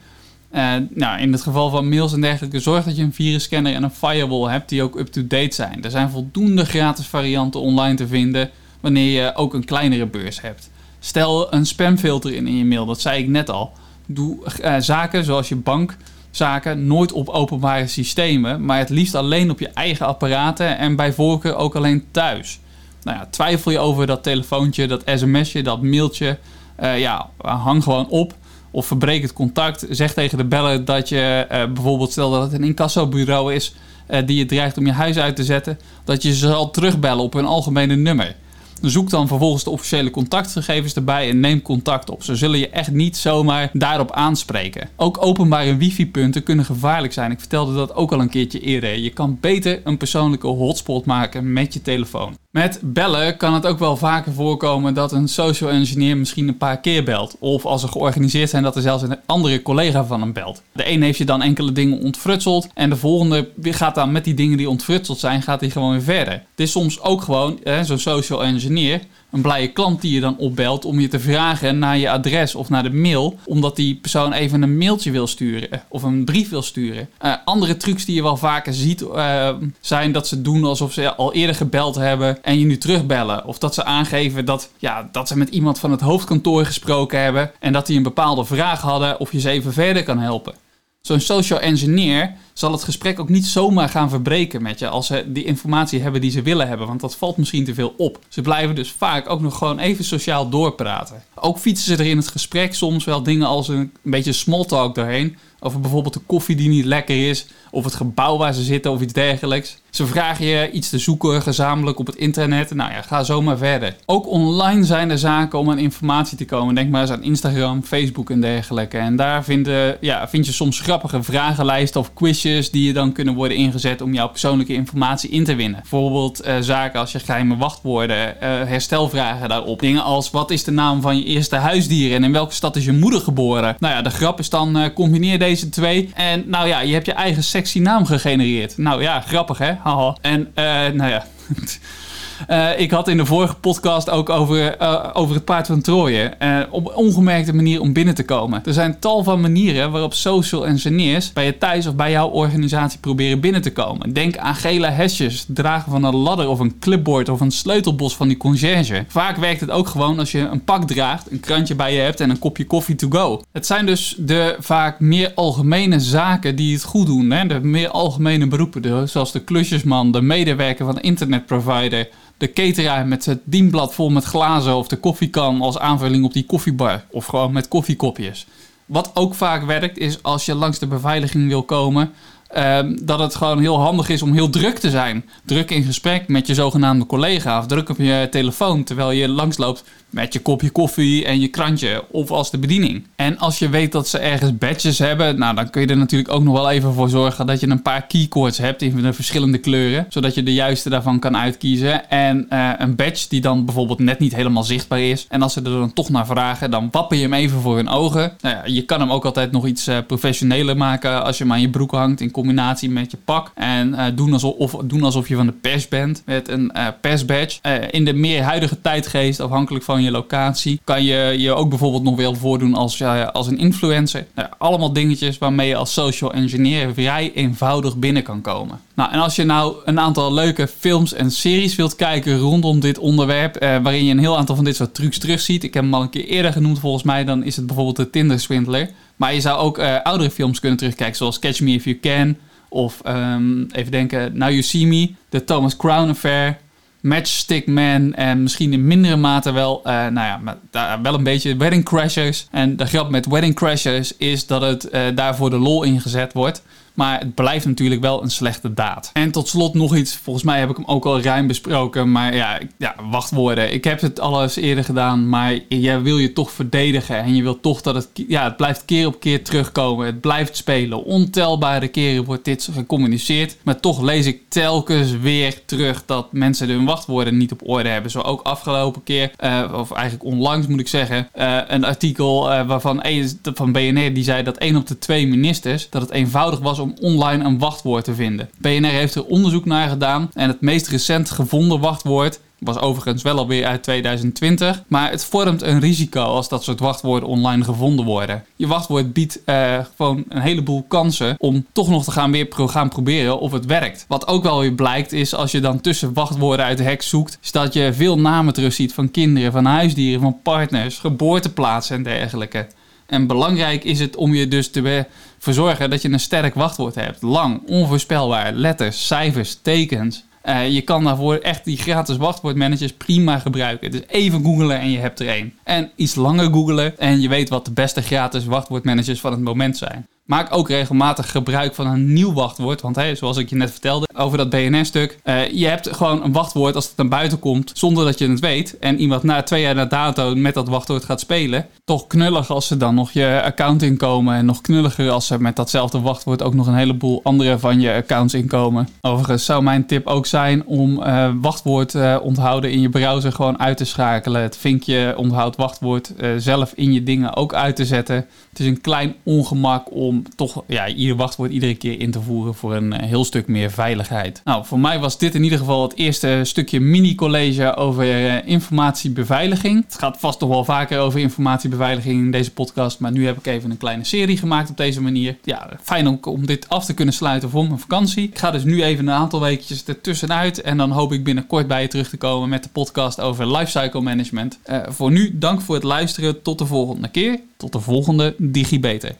Uh, 0.54 0.72
nou, 0.90 1.20
in 1.20 1.32
het 1.32 1.42
geval 1.42 1.70
van 1.70 1.88
mails 1.88 2.12
en 2.12 2.20
dergelijke, 2.20 2.60
zorg 2.60 2.84
dat 2.84 2.96
je 2.96 3.02
een 3.02 3.12
virusscanner 3.12 3.74
en 3.74 3.82
een 3.82 3.90
firewall 3.90 4.50
hebt 4.50 4.68
die 4.68 4.82
ook 4.82 4.98
up-to-date 4.98 5.54
zijn. 5.54 5.84
Er 5.84 5.90
zijn 5.90 6.10
voldoende 6.10 6.64
gratis 6.64 7.06
varianten 7.06 7.60
online 7.60 7.94
te 7.94 8.06
vinden 8.06 8.50
wanneer 8.80 9.22
je 9.22 9.34
ook 9.34 9.54
een 9.54 9.64
kleinere 9.64 10.06
beurs 10.06 10.40
hebt. 10.40 10.70
Stel 10.98 11.52
een 11.54 11.66
spamfilter 11.66 12.34
in 12.34 12.46
in 12.46 12.56
je 12.56 12.64
mail, 12.64 12.86
dat 12.86 13.00
zei 13.00 13.22
ik 13.22 13.28
net 13.28 13.50
al. 13.50 13.72
Doe 14.06 14.36
uh, 14.64 14.74
zaken 14.78 15.24
zoals 15.24 15.48
je 15.48 15.56
bankzaken 15.56 16.86
nooit 16.86 17.12
op 17.12 17.28
openbare 17.28 17.86
systemen, 17.86 18.64
maar 18.64 18.78
het 18.78 18.88
liefst 18.88 19.14
alleen 19.14 19.50
op 19.50 19.60
je 19.60 19.68
eigen 19.68 20.06
apparaten 20.06 20.78
en 20.78 20.96
bij 20.96 21.12
voorkeur 21.12 21.54
ook 21.54 21.76
alleen 21.76 22.04
thuis 22.10 22.60
nou 23.02 23.18
ja, 23.18 23.26
twijfel 23.30 23.70
je 23.70 23.78
over 23.78 24.06
dat 24.06 24.22
telefoontje, 24.22 24.86
dat 24.86 25.02
sms'je, 25.04 25.62
dat 25.62 25.82
mailtje, 25.82 26.38
uh, 26.80 26.98
ja, 26.98 27.30
hang 27.38 27.82
gewoon 27.82 28.08
op. 28.08 28.34
Of 28.70 28.86
verbreek 28.86 29.22
het 29.22 29.32
contact. 29.32 29.86
Zeg 29.90 30.12
tegen 30.12 30.38
de 30.38 30.44
beller 30.44 30.84
dat 30.84 31.08
je 31.08 31.46
uh, 31.52 31.72
bijvoorbeeld, 31.72 32.10
stel 32.10 32.30
dat 32.30 32.42
het 32.42 32.52
een 32.52 32.64
incassobureau 32.64 33.54
is 33.54 33.74
uh, 34.10 34.18
die 34.26 34.36
je 34.36 34.46
dreigt 34.46 34.78
om 34.78 34.86
je 34.86 34.92
huis 34.92 35.18
uit 35.18 35.36
te 35.36 35.44
zetten, 35.44 35.78
dat 36.04 36.22
je 36.22 36.34
ze 36.34 36.48
zal 36.48 36.70
terugbellen 36.70 37.24
op 37.24 37.34
een 37.34 37.46
algemene 37.46 37.96
nummer. 37.96 38.36
Zoek 38.80 39.10
dan 39.10 39.28
vervolgens 39.28 39.64
de 39.64 39.70
officiële 39.70 40.10
contactgegevens 40.10 40.94
erbij 40.94 41.28
en 41.28 41.40
neem 41.40 41.62
contact 41.62 42.10
op. 42.10 42.22
Ze 42.22 42.36
zullen 42.36 42.58
je 42.58 42.68
echt 42.68 42.90
niet 42.90 43.16
zomaar 43.16 43.70
daarop 43.72 44.12
aanspreken. 44.12 44.88
Ook 44.96 45.24
openbare 45.24 45.76
wifi-punten 45.76 46.42
kunnen 46.42 46.64
gevaarlijk 46.64 47.12
zijn. 47.12 47.30
Ik 47.30 47.38
vertelde 47.38 47.74
dat 47.74 47.94
ook 47.94 48.12
al 48.12 48.20
een 48.20 48.28
keertje 48.28 48.60
eerder. 48.60 48.98
Je 48.98 49.10
kan 49.10 49.38
beter 49.40 49.80
een 49.84 49.96
persoonlijke 49.96 50.46
hotspot 50.46 51.04
maken 51.04 51.52
met 51.52 51.74
je 51.74 51.82
telefoon. 51.82 52.36
Met 52.50 52.80
bellen 52.82 53.36
kan 53.36 53.54
het 53.54 53.66
ook 53.66 53.78
wel 53.78 53.96
vaker 53.96 54.32
voorkomen 54.32 54.94
dat 54.94 55.12
een 55.12 55.28
social 55.28 55.70
engineer 55.70 56.16
misschien 56.16 56.48
een 56.48 56.56
paar 56.56 56.80
keer 56.80 57.04
belt. 57.04 57.36
Of 57.38 57.66
als 57.66 57.80
ze 57.80 57.88
georganiseerd 57.88 58.50
zijn 58.50 58.62
dat 58.62 58.76
er 58.76 58.82
zelfs 58.82 59.02
een 59.02 59.20
andere 59.26 59.62
collega 59.62 60.04
van 60.04 60.20
hem 60.20 60.32
belt. 60.32 60.62
De 60.72 60.90
een 60.90 61.02
heeft 61.02 61.18
je 61.18 61.24
dan 61.24 61.42
enkele 61.42 61.72
dingen 61.72 61.98
ontfrutseld 61.98 62.68
en 62.74 62.90
de 62.90 62.96
volgende 62.96 63.50
gaat 63.62 63.94
dan 63.94 64.12
met 64.12 64.24
die 64.24 64.34
dingen 64.34 64.56
die 64.56 64.68
ontfrutseld 64.68 65.18
zijn, 65.18 65.42
gaat 65.42 65.60
hij 65.60 65.70
gewoon 65.70 65.90
weer 65.90 66.02
verder. 66.02 66.32
Het 66.32 66.60
is 66.60 66.70
soms 66.70 67.00
ook 67.00 67.22
gewoon, 67.22 67.60
zo'n 67.82 67.98
social 67.98 68.44
engineer, 68.44 69.00
een 69.30 69.40
blije 69.40 69.68
klant 69.68 70.00
die 70.00 70.12
je 70.12 70.20
dan 70.20 70.36
opbelt 70.38 70.84
om 70.84 71.00
je 71.00 71.08
te 71.08 71.20
vragen 71.20 71.78
naar 71.78 71.98
je 71.98 72.10
adres 72.10 72.54
of 72.54 72.68
naar 72.68 72.82
de 72.82 72.90
mail, 72.90 73.38
omdat 73.44 73.76
die 73.76 73.94
persoon 73.94 74.32
even 74.32 74.62
een 74.62 74.78
mailtje 74.78 75.10
wil 75.10 75.26
sturen 75.26 75.82
of 75.88 76.02
een 76.02 76.24
brief 76.24 76.48
wil 76.48 76.62
sturen. 76.62 77.08
Uh, 77.22 77.34
andere 77.44 77.76
trucs 77.76 78.04
die 78.04 78.14
je 78.14 78.22
wel 78.22 78.36
vaker 78.36 78.74
ziet 78.74 79.02
uh, 79.02 79.48
zijn 79.80 80.12
dat 80.12 80.28
ze 80.28 80.42
doen 80.42 80.64
alsof 80.64 80.92
ze 80.92 81.14
al 81.14 81.32
eerder 81.32 81.54
gebeld 81.54 81.94
hebben 81.94 82.42
en 82.42 82.58
je 82.58 82.64
nu 82.64 82.78
terugbellen. 82.78 83.46
Of 83.46 83.58
dat 83.58 83.74
ze 83.74 83.84
aangeven 83.84 84.44
dat, 84.44 84.70
ja, 84.78 85.08
dat 85.12 85.28
ze 85.28 85.38
met 85.38 85.48
iemand 85.48 85.78
van 85.78 85.90
het 85.90 86.00
hoofdkantoor 86.00 86.64
gesproken 86.64 87.20
hebben 87.20 87.50
en 87.60 87.72
dat 87.72 87.86
die 87.86 87.96
een 87.96 88.02
bepaalde 88.02 88.44
vraag 88.44 88.80
hadden 88.80 89.20
of 89.20 89.32
je 89.32 89.40
ze 89.40 89.50
even 89.50 89.72
verder 89.72 90.02
kan 90.02 90.18
helpen. 90.18 90.54
Zo'n 91.00 91.20
social 91.20 91.60
engineer 91.60 92.34
zal 92.58 92.72
het 92.72 92.84
gesprek 92.84 93.20
ook 93.20 93.28
niet 93.28 93.46
zomaar 93.46 93.88
gaan 93.88 94.10
verbreken 94.10 94.62
met 94.62 94.78
je 94.78 94.88
als 94.88 95.06
ze 95.06 95.24
die 95.26 95.44
informatie 95.44 96.00
hebben 96.00 96.20
die 96.20 96.30
ze 96.30 96.42
willen 96.42 96.68
hebben, 96.68 96.86
want 96.86 97.00
dat 97.00 97.16
valt 97.16 97.36
misschien 97.36 97.64
te 97.64 97.74
veel 97.74 97.94
op. 97.96 98.18
Ze 98.28 98.42
blijven 98.42 98.74
dus 98.74 98.94
vaak 98.98 99.30
ook 99.30 99.40
nog 99.40 99.58
gewoon 99.58 99.78
even 99.78 100.04
sociaal 100.04 100.48
doorpraten. 100.48 101.22
Ook 101.34 101.58
fietsen 101.58 101.96
ze 101.96 102.02
er 102.02 102.10
in 102.10 102.16
het 102.16 102.28
gesprek 102.28 102.74
soms 102.74 103.04
wel 103.04 103.22
dingen 103.22 103.46
als 103.46 103.68
een, 103.68 103.92
beetje 104.02 104.32
small 104.32 104.64
talk 104.64 104.94
doorheen, 104.94 105.36
over 105.60 105.80
bijvoorbeeld 105.80 106.14
de 106.14 106.20
koffie 106.26 106.56
die 106.56 106.68
niet 106.68 106.84
lekker 106.84 107.28
is, 107.28 107.46
of 107.70 107.84
het 107.84 107.94
gebouw 107.94 108.36
waar 108.36 108.54
ze 108.54 108.62
zitten 108.62 108.90
of 108.90 109.00
iets 109.00 109.12
dergelijks. 109.12 109.78
Ze 109.90 110.06
vragen 110.06 110.46
je 110.46 110.70
iets 110.70 110.88
te 110.88 110.98
zoeken 110.98 111.42
gezamenlijk 111.42 111.98
op 111.98 112.06
het 112.06 112.16
internet. 112.16 112.74
Nou 112.74 112.92
ja, 112.92 113.02
ga 113.02 113.24
zo 113.24 113.42
maar 113.42 113.56
verder. 113.56 113.96
Ook 114.06 114.26
online 114.26 114.84
zijn 114.84 115.10
er 115.10 115.18
zaken 115.18 115.58
om 115.58 115.70
aan 115.70 115.78
informatie 115.78 116.36
te 116.36 116.44
komen. 116.44 116.74
Denk 116.74 116.90
maar 116.90 117.00
eens 117.00 117.10
aan 117.10 117.22
Instagram, 117.22 117.82
Facebook 117.82 118.30
en 118.30 118.40
dergelijke. 118.40 118.98
En 118.98 119.16
daar 119.16 119.44
vinden, 119.44 119.96
ja, 120.00 120.28
vind 120.28 120.46
je 120.46 120.52
soms 120.52 120.80
grappige 120.80 121.22
vragenlijsten 121.22 122.00
of 122.00 122.14
quizjes 122.14 122.47
die 122.70 122.86
je 122.86 122.92
dan 122.92 123.12
kunnen 123.12 123.34
worden 123.34 123.56
ingezet 123.56 124.00
om 124.00 124.14
jouw 124.14 124.28
persoonlijke 124.28 124.72
informatie 124.72 125.30
in 125.30 125.44
te 125.44 125.54
winnen. 125.54 125.80
Bijvoorbeeld 125.80 126.46
uh, 126.46 126.54
zaken 126.60 127.00
als 127.00 127.12
je 127.12 127.18
geheime 127.18 127.56
wachtwoorden, 127.56 128.16
uh, 128.16 128.32
herstelvragen 128.42 129.48
daarop. 129.48 129.80
Dingen 129.80 130.02
als 130.02 130.30
wat 130.30 130.50
is 130.50 130.64
de 130.64 130.70
naam 130.70 131.00
van 131.00 131.18
je 131.18 131.24
eerste 131.24 131.56
huisdier 131.56 132.14
en 132.14 132.24
in 132.24 132.32
welke 132.32 132.54
stad 132.54 132.76
is 132.76 132.84
je 132.84 132.92
moeder 132.92 133.20
geboren? 133.20 133.76
Nou 133.78 133.94
ja, 133.94 134.02
de 134.02 134.10
grap 134.10 134.38
is 134.38 134.50
dan 134.50 134.76
uh, 134.76 134.84
combineer 134.94 135.38
deze 135.38 135.68
twee 135.68 136.10
en 136.14 136.44
nou 136.46 136.68
ja, 136.68 136.80
je 136.80 136.92
hebt 136.92 137.06
je 137.06 137.12
eigen 137.12 137.42
sexy 137.42 137.78
naam 137.78 138.06
gegenereerd. 138.06 138.78
Nou 138.78 139.02
ja, 139.02 139.20
grappig 139.20 139.58
hè? 139.58 139.72
Haha. 139.82 140.16
En 140.20 140.50
nou 140.94 141.10
ja. 141.10 141.26
Uh, 142.50 142.80
ik 142.80 142.90
had 142.90 143.08
in 143.08 143.16
de 143.16 143.26
vorige 143.26 143.54
podcast 143.54 144.10
ook 144.10 144.30
over, 144.30 144.82
uh, 144.82 145.10
over 145.12 145.34
het 145.34 145.44
paard 145.44 145.66
van 145.66 145.80
Troje. 145.80 146.32
Uh, 146.42 146.60
op 146.70 146.92
ongemerkte 146.96 147.54
manier 147.54 147.80
om 147.80 147.92
binnen 147.92 148.14
te 148.14 148.24
komen. 148.24 148.62
Er 148.64 148.72
zijn 148.72 148.98
tal 148.98 149.22
van 149.22 149.40
manieren 149.40 149.90
waarop 149.90 150.14
social 150.14 150.66
engineers 150.66 151.32
bij 151.32 151.44
je 151.44 151.58
thuis 151.58 151.86
of 151.86 151.94
bij 151.94 152.10
jouw 152.10 152.28
organisatie 152.28 152.98
proberen 152.98 153.40
binnen 153.40 153.62
te 153.62 153.72
komen. 153.72 154.12
Denk 154.12 154.36
aan 154.36 154.54
gele 154.54 154.86
hesjes, 154.86 155.44
dragen 155.48 155.90
van 155.90 156.04
een 156.04 156.16
ladder 156.16 156.48
of 156.48 156.58
een 156.58 156.78
clipboard 156.78 157.28
of 157.28 157.40
een 157.40 157.50
sleutelbos 157.50 158.16
van 158.16 158.28
die 158.28 158.36
conciërge. 158.36 159.04
Vaak 159.08 159.36
werkt 159.36 159.60
het 159.60 159.70
ook 159.70 159.88
gewoon 159.88 160.18
als 160.18 160.32
je 160.32 160.38
een 160.38 160.64
pak 160.64 160.86
draagt, 160.86 161.30
een 161.30 161.40
krantje 161.40 161.74
bij 161.74 161.94
je 161.94 162.00
hebt 162.00 162.20
en 162.20 162.30
een 162.30 162.38
kopje 162.38 162.66
koffie 162.66 162.94
to 162.94 163.08
go. 163.10 163.42
Het 163.52 163.66
zijn 163.66 163.86
dus 163.86 164.14
de 164.18 164.56
vaak 164.58 165.00
meer 165.00 165.32
algemene 165.34 166.00
zaken 166.00 166.56
die 166.56 166.74
het 166.74 166.84
goed 166.84 167.06
doen. 167.06 167.30
Hè? 167.30 167.46
De 167.46 167.60
meer 167.60 167.88
algemene 167.88 168.46
beroepen, 168.46 169.08
zoals 169.08 169.32
de 169.32 169.44
klusjesman, 169.44 170.12
de 170.12 170.20
medewerker 170.20 170.84
van 170.84 170.94
de 170.94 171.00
internetprovider 171.00 172.08
de 172.38 172.52
cateraar 172.52 173.06
met 173.06 173.24
het 173.24 173.40
dienblad 173.44 173.94
vol 173.94 174.10
met 174.10 174.24
glazen 174.24 174.76
of 174.76 174.88
de 174.88 174.96
koffiekan 174.96 175.60
als 175.60 175.78
aanvulling 175.78 176.24
op 176.24 176.32
die 176.32 176.46
koffiebar. 176.46 177.04
Of 177.10 177.26
gewoon 177.26 177.52
met 177.52 177.68
koffiekopjes. 177.68 178.46
Wat 178.86 179.10
ook 179.14 179.34
vaak 179.34 179.64
werkt 179.64 179.98
is 179.98 180.22
als 180.22 180.46
je 180.46 180.54
langs 180.54 180.78
de 180.78 180.86
beveiliging 180.86 181.48
wil 181.48 181.62
komen, 181.62 182.12
um, 182.56 183.06
dat 183.06 183.18
het 183.18 183.34
gewoon 183.34 183.58
heel 183.58 183.80
handig 183.80 184.08
is 184.08 184.22
om 184.22 184.32
heel 184.32 184.50
druk 184.50 184.78
te 184.78 184.90
zijn. 184.90 185.24
Druk 185.44 185.70
in 185.70 185.82
gesprek 185.82 186.28
met 186.28 186.46
je 186.46 186.54
zogenaamde 186.54 187.06
collega 187.06 187.58
of 187.58 187.66
druk 187.66 187.88
op 187.88 187.98
je 187.98 188.28
telefoon 188.30 188.84
terwijl 188.84 189.10
je 189.10 189.28
langsloopt 189.28 189.84
met 190.10 190.32
je 190.32 190.40
kopje 190.40 190.70
koffie 190.70 191.24
en 191.24 191.40
je 191.40 191.48
krantje 191.48 192.04
of 192.10 192.30
als 192.30 192.50
de 192.50 192.58
bediening. 192.58 193.06
En 193.16 193.38
als 193.38 193.58
je 193.58 193.68
weet 193.68 193.92
dat 193.92 194.08
ze 194.08 194.18
ergens 194.18 194.58
badges 194.58 194.98
hebben, 194.98 195.38
nou 195.38 195.54
dan 195.54 195.70
kun 195.70 195.80
je 195.80 195.86
er 195.86 195.96
natuurlijk 195.96 196.32
ook 196.32 196.42
nog 196.42 196.54
wel 196.54 196.70
even 196.70 196.94
voor 196.94 197.08
zorgen 197.08 197.46
dat 197.46 197.60
je 197.60 197.68
een 197.68 197.82
paar 197.82 198.06
keycords 198.06 198.58
hebt 198.58 198.82
in 198.82 199.02
de 199.02 199.12
verschillende 199.12 199.58
kleuren, 199.58 200.06
zodat 200.08 200.34
je 200.34 200.42
de 200.42 200.54
juiste 200.54 200.90
daarvan 200.90 201.18
kan 201.18 201.36
uitkiezen. 201.36 202.10
En 202.10 202.46
uh, 202.52 202.70
een 202.78 202.96
badge 202.96 203.28
die 203.28 203.40
dan 203.40 203.64
bijvoorbeeld 203.64 203.98
net 203.98 204.18
niet 204.18 204.34
helemaal 204.34 204.62
zichtbaar 204.62 205.00
is. 205.00 205.26
En 205.28 205.42
als 205.42 205.52
ze 205.52 205.62
er 205.62 205.70
dan 205.70 205.92
toch 205.92 206.08
naar 206.08 206.26
vragen, 206.26 206.70
dan 206.70 206.88
wappen 206.90 207.16
je 207.16 207.22
hem 207.22 207.32
even 207.32 207.60
voor 207.60 207.76
hun 207.76 207.88
ogen. 207.88 208.32
Nou 208.40 208.56
ja, 208.56 208.62
je 208.64 208.82
kan 208.82 209.00
hem 209.00 209.10
ook 209.10 209.24
altijd 209.24 209.52
nog 209.52 209.66
iets 209.66 209.88
uh, 209.88 209.98
professioneler 210.06 210.76
maken 210.76 211.24
als 211.24 211.38
je 211.38 211.44
hem 211.44 211.52
aan 211.52 211.60
je 211.60 211.70
broek 211.70 211.90
hangt 211.90 212.20
in 212.20 212.30
combinatie 212.30 212.90
met 212.90 213.10
je 213.10 213.16
pak. 213.24 213.52
En 213.54 213.88
uh, 213.88 214.04
doen, 214.14 214.32
alsof, 214.32 214.54
of 214.54 214.76
doen 214.84 215.02
alsof 215.02 215.28
je 215.28 215.36
van 215.36 215.46
de 215.46 215.52
pers 215.52 215.88
bent 215.88 216.22
met 216.26 216.48
een 216.48 216.72
persbadge. 217.00 217.60
in 217.90 218.04
de 218.04 218.12
meer 218.12 218.42
huidige 218.42 218.80
tijdgeest, 218.80 219.40
afhankelijk 219.40 219.84
van 219.84 219.97
je 220.02 220.10
locatie. 220.10 220.80
Kan 220.84 221.04
je 221.04 221.34
je 221.38 221.52
ook 221.52 221.68
bijvoorbeeld 221.68 222.02
nog 222.02 222.16
wel 222.16 222.34
voordoen 222.34 222.74
als, 222.74 223.02
als 223.32 223.46
een 223.46 223.58
influencer. 223.58 224.26
Nou, 224.34 224.48
allemaal 224.58 224.92
dingetjes 224.92 225.38
waarmee 225.38 225.68
je 225.68 225.76
als 225.76 225.92
social 225.92 226.32
engineer 226.32 226.94
vrij 226.94 227.32
eenvoudig 227.34 227.96
binnen 227.96 228.22
kan 228.22 228.40
komen. 228.40 228.80
Nou, 228.94 229.12
en 229.12 229.18
als 229.18 229.36
je 229.36 229.44
nou 229.44 229.76
een 229.84 230.00
aantal 230.00 230.34
leuke 230.34 230.68
films 230.68 231.12
en 231.12 231.30
series 231.30 231.76
wilt 231.76 231.96
kijken 231.96 232.38
rondom 232.38 232.80
dit 232.80 232.98
onderwerp, 232.98 233.62
uh, 233.62 233.76
waarin 233.82 234.04
je 234.04 234.10
een 234.10 234.18
heel 234.18 234.38
aantal 234.38 234.54
van 234.54 234.64
dit 234.64 234.76
soort 234.76 234.94
trucs 234.94 235.18
terugziet. 235.18 235.64
Ik 235.64 235.74
heb 235.74 235.82
hem 235.82 235.94
al 235.94 236.02
een 236.02 236.10
keer 236.10 236.24
eerder 236.24 236.52
genoemd 236.52 236.78
volgens 236.78 237.02
mij, 237.02 237.24
dan 237.24 237.44
is 237.44 237.56
het 237.56 237.66
bijvoorbeeld 237.66 237.96
de 237.96 238.10
Tinder 238.10 238.40
Swindler. 238.40 238.90
Maar 239.16 239.34
je 239.34 239.40
zou 239.40 239.58
ook 239.58 239.78
uh, 239.78 240.02
oudere 240.02 240.30
films 240.30 240.60
kunnen 240.60 240.78
terugkijken, 240.78 241.16
zoals 241.16 241.38
Catch 241.38 241.60
Me 241.60 241.72
If 241.72 241.84
You 241.84 241.98
Can. 242.00 242.36
Of 242.68 243.02
um, 243.06 243.68
even 243.72 243.92
denken, 243.92 244.38
Now 244.38 244.48
You 244.48 244.62
See 244.62 244.86
Me, 244.86 245.10
The 245.28 245.44
Thomas 245.44 245.76
Crown 245.76 246.08
Affair. 246.08 246.58
Matchstick 247.00 247.66
Man 247.66 248.14
en 248.14 248.42
misschien 248.42 248.72
in 248.72 248.86
mindere 248.86 249.16
mate 249.16 249.52
wel, 249.52 249.80
uh, 249.84 249.92
nou 249.92 250.14
ja, 250.14 250.38
maar, 250.38 251.02
wel 251.02 251.14
een 251.14 251.22
beetje 251.22 251.56
Wedding 251.56 251.84
Crashers. 251.84 252.46
En 252.50 252.76
de 252.76 252.86
grap 252.86 253.10
met 253.10 253.26
Wedding 253.26 253.54
Crashers 253.54 254.16
is 254.16 254.46
dat 254.46 254.62
het 254.62 254.88
uh, 254.92 255.02
daarvoor 255.14 255.50
de 255.50 255.58
lol 255.58 255.82
ingezet 255.82 256.32
wordt. 256.32 256.62
Maar 256.98 257.18
het 257.18 257.34
blijft 257.34 257.66
natuurlijk 257.66 258.00
wel 258.00 258.22
een 258.22 258.30
slechte 258.30 258.74
daad. 258.74 259.10
En 259.12 259.30
tot 259.30 259.48
slot 259.48 259.74
nog 259.74 259.96
iets. 259.96 260.16
Volgens 260.16 260.44
mij 260.44 260.58
heb 260.58 260.70
ik 260.70 260.76
hem 260.76 260.86
ook 260.86 261.04
al 261.04 261.20
ruim 261.20 261.46
besproken. 261.46 262.12
Maar 262.12 262.34
ja, 262.34 262.58
ja 262.78 262.94
wachtwoorden. 263.10 263.72
Ik 263.72 263.84
heb 263.84 264.00
het 264.00 264.20
al 264.20 264.42
eens 264.42 264.56
eerder 264.56 264.84
gedaan. 264.84 265.28
Maar 265.28 265.58
jij 265.68 266.02
wil 266.02 266.18
je 266.18 266.32
toch 266.32 266.50
verdedigen. 266.50 267.18
En 267.18 267.34
je 267.34 267.42
wil 267.42 267.60
toch 267.60 267.80
dat 267.80 267.94
het... 267.94 268.08
Ja, 268.14 268.44
het 268.44 268.56
blijft 268.56 268.84
keer 268.84 269.06
op 269.06 269.20
keer 269.20 269.44
terugkomen. 269.44 270.06
Het 270.06 270.20
blijft 270.20 270.56
spelen. 270.56 271.04
Ontelbare 271.04 271.88
keren 271.88 272.24
wordt 272.24 272.44
dit 272.44 272.68
gecommuniceerd. 272.72 273.56
Maar 273.62 273.80
toch 273.80 274.00
lees 274.00 274.26
ik 274.26 274.42
telkens 274.48 275.10
weer 275.10 275.64
terug 275.64 276.02
dat 276.06 276.32
mensen 276.32 276.68
hun 276.68 276.84
wachtwoorden 276.84 277.36
niet 277.36 277.52
op 277.52 277.68
orde 277.68 277.88
hebben. 277.88 278.10
Zo 278.10 278.20
ook 278.20 278.42
afgelopen 278.42 279.02
keer. 279.02 279.30
Uh, 279.44 279.72
of 279.74 279.90
eigenlijk 279.90 280.24
onlangs 280.24 280.66
moet 280.66 280.80
ik 280.80 280.88
zeggen. 280.88 281.28
Uh, 281.38 281.58
een 281.66 281.84
artikel 281.84 282.52
uh, 282.52 282.66
waarvan 282.66 283.02
van 283.42 283.72
BNR 283.72 284.12
die 284.12 284.24
zei 284.24 284.42
dat 284.42 284.56
één 284.56 284.76
op 284.76 284.86
de 284.86 284.98
twee 284.98 285.26
ministers... 285.26 285.90
dat 285.90 286.02
het 286.02 286.10
eenvoudig 286.10 286.58
was 286.58 286.78
om 286.78 286.87
online 287.00 287.44
een 287.44 287.58
wachtwoord 287.58 288.04
te 288.04 288.14
vinden. 288.14 288.50
BNR 288.58 288.90
heeft 288.90 289.14
er 289.14 289.24
onderzoek 289.24 289.64
naar 289.64 289.88
gedaan 289.88 290.30
en 290.34 290.48
het 290.48 290.60
meest 290.60 290.88
recent 290.88 291.30
gevonden 291.30 291.80
wachtwoord 291.80 292.40
was 292.58 292.78
overigens 292.78 293.22
wel 293.22 293.38
alweer 293.38 293.66
uit 293.66 293.82
2020. 293.82 294.82
Maar 294.86 295.10
het 295.10 295.24
vormt 295.24 295.62
een 295.62 295.80
risico 295.80 296.20
als 296.20 296.48
dat 296.48 296.64
soort 296.64 296.80
wachtwoorden 296.80 297.28
online 297.28 297.64
gevonden 297.64 298.04
worden. 298.04 298.44
Je 298.56 298.66
wachtwoord 298.66 299.12
biedt 299.12 299.40
uh, 299.46 299.78
gewoon 299.96 300.24
een 300.28 300.40
heleboel 300.40 300.84
kansen 300.88 301.34
om 301.38 301.66
toch 301.72 301.88
nog 301.88 302.04
te 302.04 302.10
gaan 302.10 302.30
weer 302.30 302.48
proberen 302.88 303.40
of 303.40 303.52
het 303.52 303.66
werkt. 303.66 304.04
Wat 304.08 304.26
ook 304.26 304.42
wel 304.42 304.60
weer 304.60 304.72
blijkt 304.72 305.12
is 305.12 305.34
als 305.34 305.50
je 305.50 305.60
dan 305.60 305.80
tussen 305.80 306.12
wachtwoorden 306.12 306.66
uit 306.66 306.78
de 306.78 306.84
hek 306.84 307.02
zoekt, 307.02 307.38
is 307.42 307.52
dat 307.52 307.72
je 307.72 307.92
veel 307.92 308.18
namen 308.18 308.54
terugziet 308.54 308.94
van 308.94 309.10
kinderen, 309.10 309.52
van 309.52 309.64
huisdieren, 309.64 310.20
van 310.20 310.38
partners, 310.42 310.98
geboorteplaatsen 310.98 311.96
en 311.96 312.02
dergelijke. 312.02 312.66
En 313.08 313.26
belangrijk 313.26 313.84
is 313.84 314.00
het 314.00 314.16
om 314.16 314.34
je 314.34 314.48
dus 314.48 314.70
te 314.70 315.06
verzorgen 315.38 315.90
dat 315.90 316.02
je 316.02 316.08
een 316.08 316.20
sterk 316.20 316.54
wachtwoord 316.54 316.94
hebt. 316.94 317.22
Lang, 317.22 317.62
onvoorspelbaar, 317.66 318.52
letters, 318.52 319.06
cijfers, 319.06 319.58
tekens. 319.62 320.24
Uh, 320.44 320.68
je 320.68 320.80
kan 320.80 321.04
daarvoor 321.04 321.36
echt 321.36 321.64
die 321.64 321.76
gratis 321.76 322.16
wachtwoordmanagers 322.16 322.92
prima 322.92 323.38
gebruiken. 323.38 323.90
Dus 323.90 324.00
even 324.06 324.44
googlen 324.44 324.80
en 324.80 324.90
je 324.90 324.98
hebt 324.98 325.20
er 325.20 325.28
één. 325.28 325.54
En 325.64 325.90
iets 325.96 326.14
langer 326.14 326.52
googlen 326.52 326.98
en 326.98 327.20
je 327.20 327.28
weet 327.28 327.48
wat 327.48 327.64
de 327.64 327.72
beste 327.72 328.02
gratis 328.02 328.44
wachtwoordmanagers 328.44 329.20
van 329.20 329.32
het 329.32 329.40
moment 329.40 329.76
zijn. 329.76 330.06
Maak 330.28 330.54
ook 330.54 330.68
regelmatig 330.68 331.30
gebruik 331.30 331.74
van 331.74 331.86
een 331.86 332.12
nieuw 332.12 332.32
wachtwoord. 332.32 332.80
Want 332.80 332.96
hè, 332.96 333.14
zoals 333.14 333.36
ik 333.36 333.50
je 333.50 333.56
net 333.56 333.70
vertelde 333.70 334.08
over 334.14 334.38
dat 334.38 334.50
BNR-stuk. 334.50 335.18
Uh, 335.24 335.50
je 335.50 335.66
hebt 335.66 335.96
gewoon 335.96 336.22
een 336.22 336.32
wachtwoord 336.32 336.74
als 336.74 336.86
het 336.86 336.96
naar 336.96 337.08
buiten 337.08 337.38
komt 337.38 337.70
zonder 337.74 338.04
dat 338.04 338.18
je 338.18 338.28
het 338.28 338.40
weet. 338.40 338.78
En 338.78 339.00
iemand 339.00 339.22
na 339.22 339.42
twee 339.42 339.62
jaar 339.62 339.74
na 339.74 339.84
dato 339.84 340.34
met 340.34 340.54
dat 340.54 340.68
wachtwoord 340.68 341.04
gaat 341.04 341.20
spelen. 341.20 341.66
Toch 341.84 342.06
knullig 342.06 342.50
als 342.50 342.66
ze 342.66 342.76
dan 342.76 342.94
nog 342.94 343.10
je 343.10 343.40
account 343.44 343.82
inkomen. 343.82 344.34
En 344.34 344.44
nog 344.44 344.60
knulliger 344.60 345.10
als 345.10 345.26
ze 345.26 345.40
met 345.40 345.56
datzelfde 345.56 346.00
wachtwoord 346.00 346.42
ook 346.42 346.54
nog 346.54 346.66
een 346.66 346.74
heleboel 346.74 347.20
andere 347.22 347.58
van 347.58 347.80
je 347.80 347.92
accounts 347.92 348.34
inkomen. 348.34 348.88
Overigens 349.00 349.44
zou 349.44 349.62
mijn 349.62 349.86
tip 349.86 350.06
ook 350.06 350.26
zijn 350.26 350.66
om 350.66 351.02
uh, 351.02 351.30
wachtwoord 351.40 351.94
uh, 351.94 352.16
onthouden 352.22 352.70
in 352.70 352.80
je 352.80 352.88
browser 352.88 353.32
gewoon 353.32 353.58
uit 353.58 353.76
te 353.76 353.84
schakelen. 353.84 354.42
Het 354.42 354.56
vinkje 354.56 355.14
onthoud 355.16 355.56
wachtwoord 355.56 356.12
zelf 356.36 356.72
in 356.74 356.92
je 356.92 357.02
dingen 357.02 357.36
ook 357.36 357.54
uit 357.54 357.76
te 357.76 357.84
zetten. 357.84 358.16
Het 358.50 358.60
is 358.60 358.66
een 358.66 358.80
klein 358.80 359.14
ongemak 359.22 359.94
om 359.94 360.17
toch 360.36 360.62
ja, 360.66 360.88
ieder 360.88 361.16
wachtwoord 361.16 361.50
iedere 361.50 361.74
keer 361.74 362.00
in 362.00 362.10
te 362.10 362.20
voeren 362.22 362.54
voor 362.54 362.74
een 362.74 362.92
heel 362.92 363.24
stuk 363.24 363.46
meer 363.46 363.70
veiligheid. 363.70 364.40
Nou, 364.44 364.66
voor 364.66 364.80
mij 364.80 364.98
was 364.98 365.18
dit 365.18 365.34
in 365.34 365.44
ieder 365.44 365.58
geval 365.58 365.82
het 365.82 365.96
eerste 365.96 366.40
stukje 366.42 366.80
mini-college 366.80 367.76
over 367.76 368.04
uh, 368.04 368.46
informatiebeveiliging. 368.46 369.84
Het 369.84 369.98
gaat 369.98 370.18
vast 370.18 370.40
nog 370.40 370.48
wel 370.48 370.64
vaker 370.64 370.98
over 370.98 371.20
informatiebeveiliging 371.20 372.24
in 372.24 372.30
deze 372.30 372.52
podcast, 372.52 372.98
maar 372.98 373.12
nu 373.12 373.26
heb 373.26 373.38
ik 373.38 373.46
even 373.46 373.70
een 373.70 373.76
kleine 373.76 374.04
serie 374.04 374.36
gemaakt 374.36 374.70
op 374.70 374.76
deze 374.76 375.02
manier. 375.02 375.36
Ja, 375.44 375.70
fijn 375.82 376.24
om 376.24 376.46
dit 376.46 376.68
af 376.68 376.84
te 376.84 376.94
kunnen 376.94 377.14
sluiten 377.14 377.50
voor 377.50 377.66
mijn 377.66 377.78
vakantie. 377.78 378.28
Ik 378.28 378.38
ga 378.38 378.50
dus 378.50 378.64
nu 378.64 378.82
even 378.82 379.08
een 379.08 379.14
aantal 379.14 379.40
weekjes 379.40 379.84
ertussenuit 379.84 380.60
en 380.60 380.76
dan 380.76 380.90
hoop 380.90 381.12
ik 381.12 381.24
binnenkort 381.24 381.66
bij 381.66 381.82
je 381.82 381.88
terug 381.88 382.08
te 382.08 382.16
komen 382.16 382.48
met 382.48 382.62
de 382.62 382.68
podcast 382.68 383.20
over 383.20 383.56
lifecycle 383.56 384.00
management. 384.00 384.58
Uh, 384.66 384.78
voor 384.88 385.10
nu, 385.10 385.38
dank 385.38 385.60
voor 385.60 385.74
het 385.74 385.84
luisteren. 385.84 386.42
Tot 386.42 386.58
de 386.58 386.66
volgende 386.66 387.08
keer. 387.08 387.40
Tot 387.56 387.72
de 387.72 387.80
volgende 387.80 388.34
DigiBeter. 388.38 389.16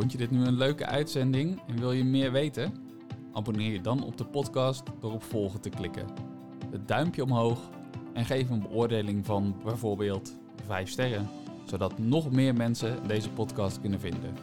Vond 0.00 0.12
je 0.12 0.18
dit 0.18 0.30
nu 0.30 0.44
een 0.44 0.56
leuke 0.56 0.86
uitzending 0.86 1.60
en 1.66 1.78
wil 1.78 1.92
je 1.92 2.04
meer 2.04 2.32
weten? 2.32 2.74
Abonneer 3.32 3.72
je 3.72 3.80
dan 3.80 4.04
op 4.04 4.16
de 4.16 4.24
podcast 4.24 4.82
door 5.00 5.12
op 5.12 5.22
volgen 5.22 5.60
te 5.60 5.68
klikken. 5.68 6.06
Het 6.70 6.88
duimpje 6.88 7.22
omhoog 7.22 7.58
en 8.12 8.24
geef 8.24 8.50
een 8.50 8.60
beoordeling 8.60 9.26
van 9.26 9.56
bijvoorbeeld 9.64 10.36
5 10.66 10.88
sterren, 10.88 11.28
zodat 11.64 11.98
nog 11.98 12.30
meer 12.30 12.54
mensen 12.54 13.06
deze 13.06 13.30
podcast 13.30 13.80
kunnen 13.80 14.00
vinden. 14.00 14.34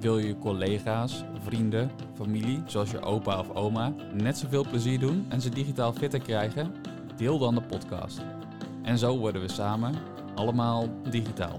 Wil 0.00 0.18
je 0.18 0.38
collega's, 0.38 1.24
vrienden, 1.40 1.90
familie, 2.14 2.62
zoals 2.66 2.90
je 2.90 3.00
opa 3.00 3.38
of 3.38 3.50
oma, 3.54 3.94
net 4.14 4.38
zoveel 4.38 4.68
plezier 4.68 4.98
doen 4.98 5.26
en 5.28 5.40
ze 5.40 5.48
digitaal 5.50 5.92
fitter 5.92 6.20
krijgen? 6.20 6.74
Deel 7.16 7.38
dan 7.38 7.54
de 7.54 7.62
podcast. 7.62 8.20
En 8.82 8.98
zo 8.98 9.18
worden 9.18 9.42
we 9.42 9.48
samen 9.48 9.94
allemaal 10.34 10.88
digitaal. 11.10 11.58